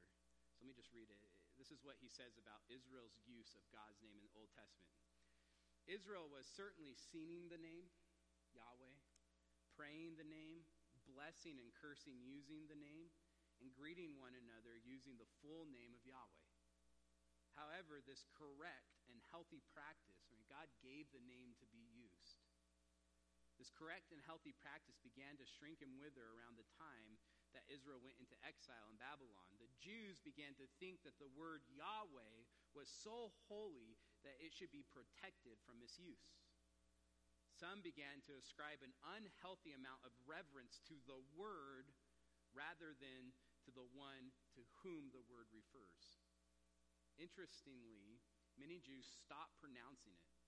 [0.55, 1.19] So let me just read it.
[1.59, 4.95] This is what he says about Israel's use of God's name in the Old Testament.
[5.91, 7.91] Israel was certainly singing the name,
[8.55, 8.95] Yahweh,
[9.75, 10.63] praying the name,
[11.03, 13.11] blessing and cursing using the name,
[13.59, 16.47] and greeting one another using the full name of Yahweh.
[17.59, 21.88] However, this correct and healthy practice, I mean, God gave the name to be.
[23.59, 27.19] This correct and healthy practice began to shrink and wither around the time
[27.51, 31.67] that Israel went into exile in Babylon, the Jews began to think that the word
[31.67, 36.39] Yahweh was so holy that it should be protected from misuse.
[37.51, 41.91] Some began to ascribe an unhealthy amount of reverence to the word
[42.55, 43.35] rather than
[43.67, 46.23] to the one to whom the word refers.
[47.19, 48.23] Interestingly,
[48.55, 50.38] many Jews stopped pronouncing it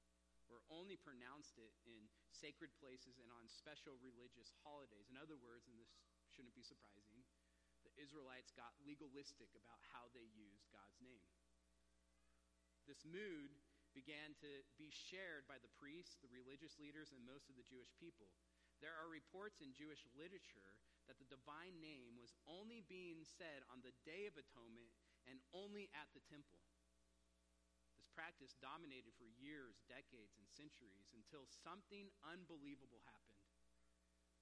[0.52, 5.08] or only pronounced it in sacred places and on special religious holidays.
[5.08, 5.90] In other words, and this
[6.28, 7.24] shouldn't be surprising.
[7.88, 11.26] The Israelites got legalistic about how they used God's name.
[12.86, 13.56] This mood
[13.96, 17.92] began to be shared by the priests, the religious leaders, and most of the Jewish
[18.00, 18.32] people.
[18.80, 23.84] There are reports in Jewish literature that the divine name was only being said on
[23.84, 24.90] the Day of Atonement
[25.30, 26.62] and only at the temple.
[28.12, 33.44] Practice dominated for years, decades, and centuries until something unbelievable happened.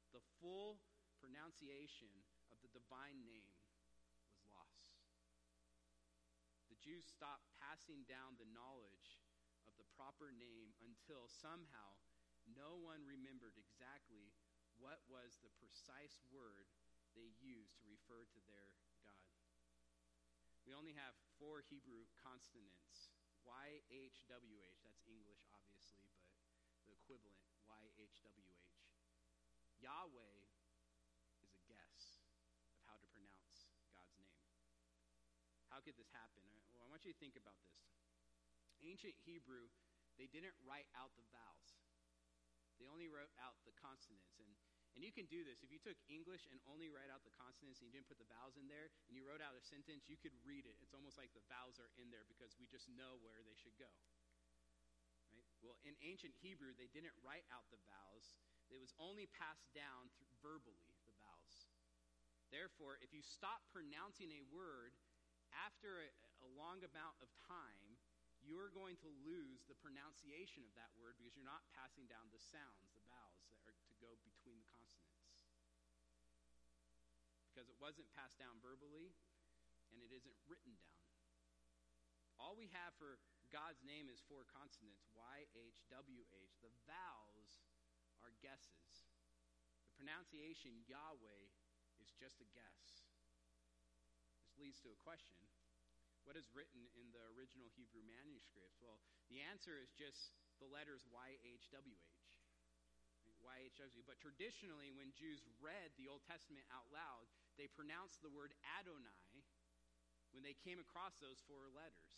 [0.10, 0.82] The full
[1.22, 2.10] pronunciation
[2.50, 3.54] of the divine name
[4.26, 4.98] was lost.
[6.74, 9.22] The Jews stopped passing down the knowledge
[9.70, 12.00] of the proper name until somehow
[12.50, 14.34] no one remembered exactly
[14.82, 16.72] what was the precise word
[17.14, 19.30] they used to refer to their God.
[20.66, 23.12] We only have four Hebrew consonants
[23.46, 24.80] YHWH.
[24.84, 26.12] That's English, obviously,
[26.74, 28.70] but the equivalent YHWH.
[29.80, 30.36] Yahweh
[31.40, 32.24] is a guess
[32.68, 34.44] of How to pronounce God's name.
[35.72, 36.44] How could this happen?
[36.44, 37.80] Uh, well, I want you to think about this.
[38.84, 39.72] Ancient Hebrew,
[40.20, 41.80] they didn't write out the vowels.
[42.80, 44.36] They only wrote out the consonants.
[44.40, 44.52] And,
[44.98, 45.62] and you can do this.
[45.62, 48.30] If you took English and only write out the consonants and you didn't put the
[48.30, 50.76] vowels in there, and you wrote out a sentence, you could read it.
[50.82, 53.76] It's almost like the vowels are in there because we just know where they should
[53.78, 53.90] go.
[55.30, 55.46] Right?
[55.62, 58.34] Well, in ancient Hebrew, they didn't write out the vowels.
[58.70, 60.10] It was only passed down
[60.42, 61.70] verbally, the vowels.
[62.50, 64.98] Therefore, if you stop pronouncing a word
[65.54, 66.10] after a,
[66.46, 67.98] a long amount of time,
[68.46, 72.40] you're going to lose the pronunciation of that word because you're not passing down the
[72.40, 75.20] sounds, the vowels that are to go between the consonants.
[77.60, 79.12] Because it wasn't passed down verbally
[79.92, 81.04] and it isn't written down.
[82.40, 83.20] All we have for
[83.52, 86.56] God's name is four consonants Y, H, W, H.
[86.64, 87.60] The vowels
[88.24, 89.12] are guesses.
[89.84, 91.52] The pronunciation Yahweh
[92.00, 93.04] is just a guess.
[94.48, 95.44] This leads to a question
[96.24, 98.80] What is written in the original Hebrew manuscripts?
[98.80, 100.32] Well, the answer is just
[100.64, 102.20] the letters Y, H, W, H.
[103.44, 104.08] YHWH.
[104.08, 107.28] But traditionally, when Jews read the Old Testament out loud,
[107.60, 109.44] they pronounced the word Adonai
[110.32, 112.16] when they came across those four letters.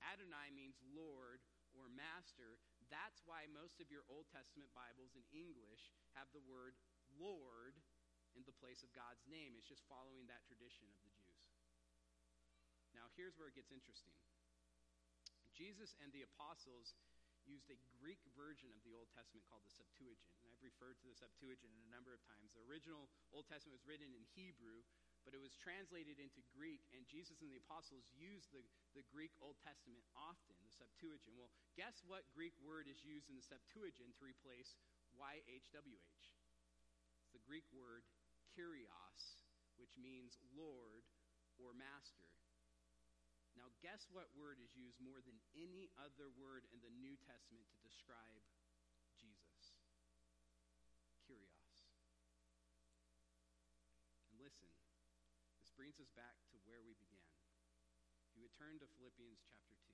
[0.00, 1.44] Adonai means Lord
[1.76, 2.56] or Master.
[2.88, 6.80] That's why most of your Old Testament Bibles in English have the word
[7.20, 7.76] Lord
[8.32, 9.52] in the place of God's name.
[9.54, 11.44] It's just following that tradition of the Jews.
[12.94, 14.16] Now, here's where it gets interesting
[15.54, 16.98] Jesus and the apostles
[17.44, 20.34] used a Greek version of the Old Testament called the Septuagint.
[20.44, 22.52] And I've referred to the Septuagint a number of times.
[22.52, 24.84] The original Old Testament was written in Hebrew,
[25.24, 28.60] but it was translated into Greek, and Jesus and the apostles used the,
[28.92, 31.32] the Greek Old Testament often, the Septuagint.
[31.32, 34.76] Well, guess what Greek word is used in the Septuagint to replace
[35.16, 36.28] YHWH?
[37.24, 38.04] It's the Greek word
[38.52, 39.40] Kyrios,
[39.80, 41.08] which means Lord
[41.56, 42.33] or Master.
[43.54, 47.70] Now, guess what word is used more than any other word in the New Testament
[47.70, 48.42] to describe
[49.14, 49.78] Jesus?
[51.22, 51.78] Kyrios.
[54.30, 54.66] And listen,
[55.62, 57.30] this brings us back to where we began.
[58.26, 59.93] If you would turn to Philippians chapter 2.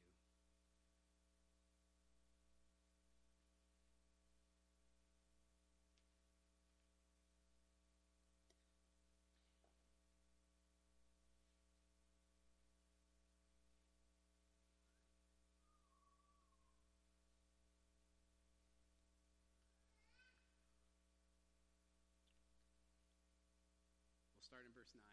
[24.50, 25.06] Start in verse 9.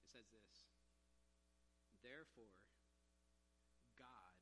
[0.00, 0.64] It says this
[2.00, 2.64] Therefore,
[4.00, 4.40] God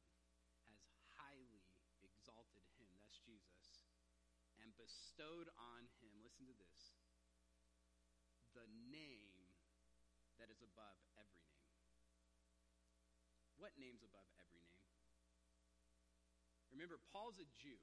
[0.71, 0.79] has
[1.19, 1.67] highly
[2.07, 3.91] exalted him, that's Jesus,
[4.63, 6.95] and bestowed on him, listen to this,
[8.55, 9.43] the name
[10.39, 11.75] that is above every name.
[13.59, 14.87] What name's above every name?
[16.71, 17.83] Remember, Paul's a Jew.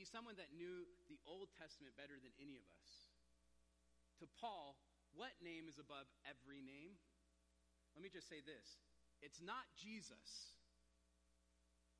[0.00, 3.12] He's someone that knew the Old Testament better than any of us.
[4.24, 4.80] To Paul,
[5.12, 6.96] what name is above every name?
[7.92, 8.80] Let me just say this
[9.20, 10.56] it's not Jesus,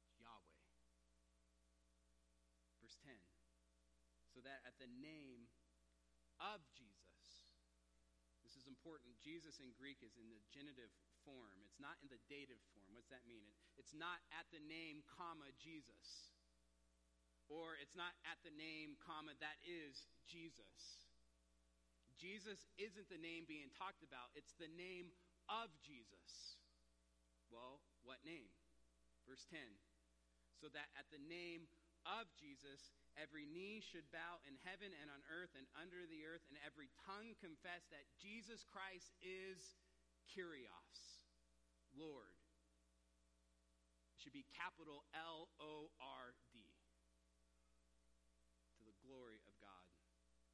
[0.01, 0.65] it's Yahweh.
[2.81, 3.13] Verse 10
[4.33, 5.45] so that at the name
[6.41, 7.21] of Jesus,
[8.41, 9.13] this is important.
[9.21, 10.89] Jesus in Greek is in the genitive
[11.29, 11.61] form.
[11.69, 12.97] It's not in the dative form.
[12.97, 13.45] What's that mean?
[13.45, 16.31] It, it's not at the name, comma, Jesus
[17.51, 21.03] or it's not at the name, comma, that is Jesus.
[22.15, 25.11] Jesus isn't the name being talked about, it's the name
[25.51, 26.55] of Jesus.
[27.51, 28.47] Well, what name?
[29.27, 29.59] Verse 10
[30.63, 31.67] So that at the name
[32.07, 36.47] of Jesus, every knee should bow in heaven and on earth and under the earth,
[36.47, 39.75] and every tongue confess that Jesus Christ is
[40.31, 41.27] Kyrios,
[41.99, 42.39] Lord.
[44.15, 46.71] It should be capital L O R D
[49.11, 49.91] glory of God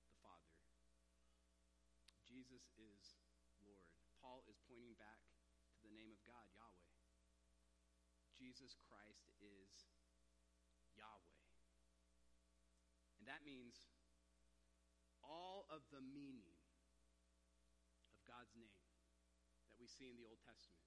[0.08, 0.56] the Father.
[2.46, 3.18] Jesus is
[3.66, 3.90] Lord.
[4.22, 5.18] Paul is pointing back
[5.82, 6.94] to the name of God, Yahweh.
[8.38, 9.90] Jesus Christ is
[10.94, 11.42] Yahweh.
[13.18, 13.74] And that means
[15.26, 16.54] all of the meaning
[18.14, 18.78] of God's name
[19.66, 20.86] that we see in the Old Testament,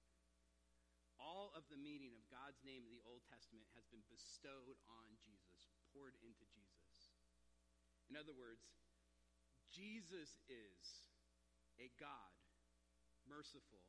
[1.20, 5.12] all of the meaning of God's name in the Old Testament has been bestowed on
[5.20, 7.12] Jesus, poured into Jesus.
[8.08, 8.64] In other words,
[9.68, 11.09] Jesus is
[11.80, 12.36] a God,
[13.24, 13.80] merciful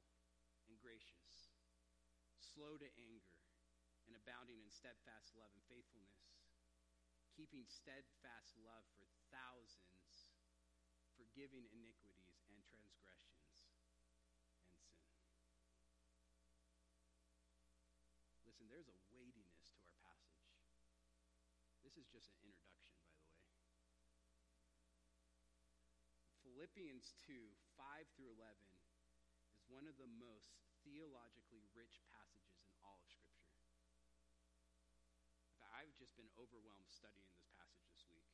[0.71, 1.51] and gracious,
[2.39, 3.35] slow to anger,
[4.07, 6.39] and abounding in steadfast love and faithfulness,
[7.35, 10.31] keeping steadfast love for thousands,
[11.19, 14.07] forgiving iniquities and transgressions and sin.
[18.47, 20.47] Listen, there's a weightiness to our passage.
[21.83, 23.51] This is just an introduction, by the way.
[26.51, 27.31] Philippians 2
[27.79, 28.43] 5 through 11
[29.55, 30.51] is one of the most
[30.83, 33.55] theologically rich passages in all of Scripture.
[35.71, 38.27] I've just been overwhelmed studying this passage this week.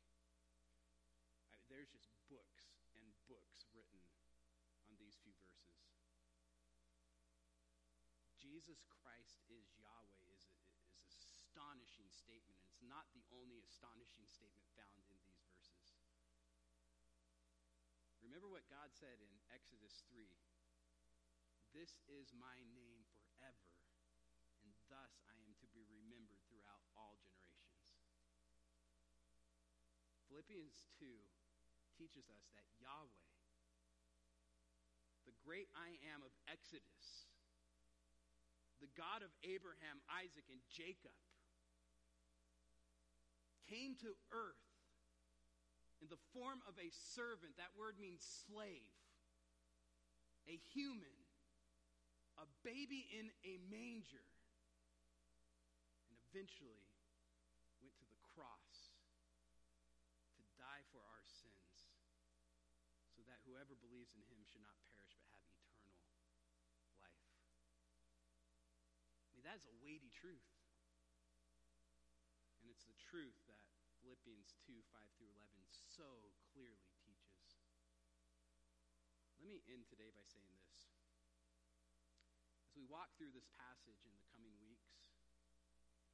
[1.54, 4.02] I, there's just books and books written
[4.82, 5.78] on these few verses.
[8.42, 10.58] Jesus Christ is Yahweh is a,
[10.90, 15.78] is a astonishing statement, and it's not the only astonishing statement found in these verses.
[18.28, 20.28] Remember what God said in Exodus 3
[21.72, 23.72] This is my name forever,
[24.68, 27.88] and thus I am to be remembered throughout all generations.
[30.28, 31.08] Philippians 2
[31.96, 33.32] teaches us that Yahweh,
[35.24, 37.32] the great I am of Exodus,
[38.84, 41.16] the God of Abraham, Isaac, and Jacob,
[43.72, 44.67] came to earth
[46.02, 47.58] in the form of a servant.
[47.58, 48.94] That word means slave,
[50.46, 51.18] a human,
[52.38, 54.26] a baby in a manger,
[56.10, 56.86] and eventually
[57.82, 58.94] went to the cross
[60.38, 61.90] to die for our sins
[63.18, 67.26] so that whoever believes in him should not perish but have eternal life.
[69.26, 70.46] I mean, that is a weighty truth.
[72.62, 73.67] And it's the truth that
[74.08, 77.60] Philippians 2 5 through 11 so clearly teaches.
[79.36, 80.88] Let me end today by saying this.
[82.64, 85.12] As we walk through this passage in the coming weeks,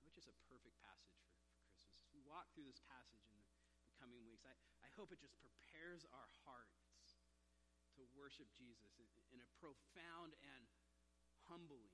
[0.02, 3.38] which is a perfect passage for, for Christmas, as we walk through this passage in
[3.38, 3.46] the,
[3.86, 7.22] the coming weeks, I, I hope it just prepares our hearts
[7.94, 9.06] to worship Jesus in,
[9.38, 10.66] in a profound and
[11.46, 11.94] humbling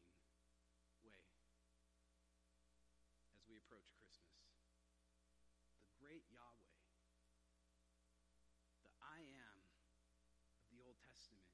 [1.03, 1.27] way
[3.35, 4.28] as we approach Christmas
[6.09, 6.73] great Yahweh,
[8.81, 9.61] the I am
[10.57, 11.45] of the Old Testament,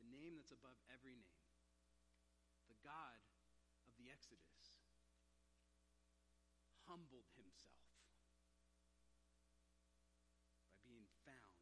[0.00, 1.44] the name that's above every name,
[2.72, 3.20] the God
[3.84, 4.80] of the Exodus,
[6.88, 7.92] humbled himself
[10.72, 11.60] by being found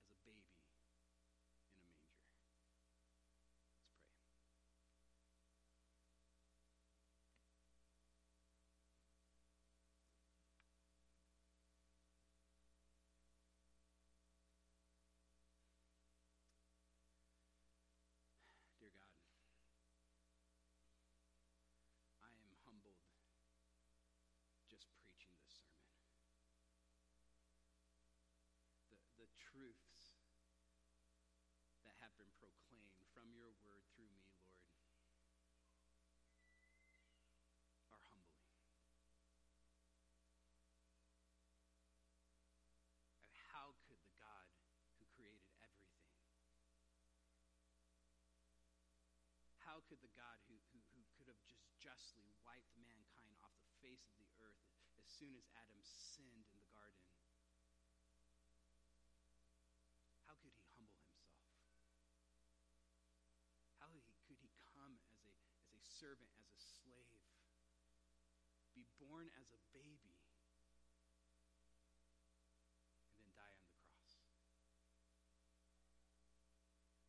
[0.00, 1.28] as a baby in a manger.
[1.44, 1.92] Let's pray.
[18.78, 19.10] Dear God,
[22.22, 23.02] I am humbled
[24.70, 25.90] just preaching this sermon.
[28.94, 29.26] The, the
[29.58, 30.14] truths
[31.82, 34.54] that have been proclaimed from your word through me, Lord,
[37.90, 38.46] are humbling.
[43.26, 44.46] And how could the God
[45.02, 46.06] who created everything
[49.66, 53.74] how could the God who, who, who could have just justly wiped mankind off the
[53.82, 54.62] face of the earth
[54.96, 57.04] as soon as Adam sinned in the garden,
[60.28, 61.40] how could he humble himself?
[63.80, 65.32] How he, could he come as a,
[65.64, 67.18] as a servant, as a slave,
[68.78, 70.14] be born as a baby,
[73.02, 74.22] and then die on the cross?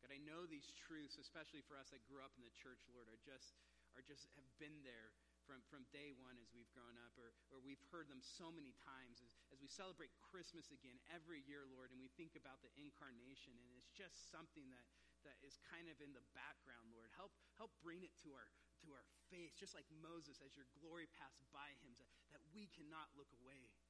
[0.02, 3.06] God, I know these truths, especially for us that grew up in the church, Lord,
[3.06, 3.54] are just
[3.98, 5.10] are just have been there
[5.46, 8.70] from, from day one as we've grown up, or, or we've heard them so many
[8.86, 12.70] times as, as we celebrate Christmas again every year, Lord, and we think about the
[12.78, 14.86] incarnation, and it's just something that,
[15.24, 17.12] that is kind of in the background, Lord.
[17.16, 18.48] Help help bring it to our
[18.86, 22.64] to our face, just like Moses, as your glory passed by him, that, that we
[22.72, 23.84] cannot look away, but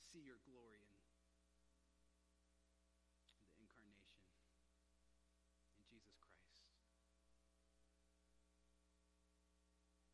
[0.00, 1.04] see your glory in the
[3.60, 4.24] incarnation
[5.76, 6.64] in Jesus Christ.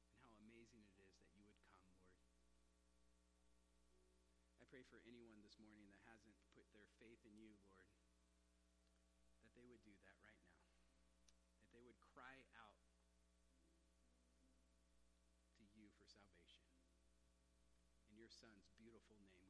[0.02, 2.18] And how amazing it is that you would come, Lord.
[4.58, 7.77] I pray for anyone this morning that hasn't put their faith in you, Lord,
[9.78, 10.66] would do that right now.
[11.62, 12.74] That they would cry out
[15.54, 16.66] to you for salvation.
[18.10, 19.47] In your Son's beautiful name.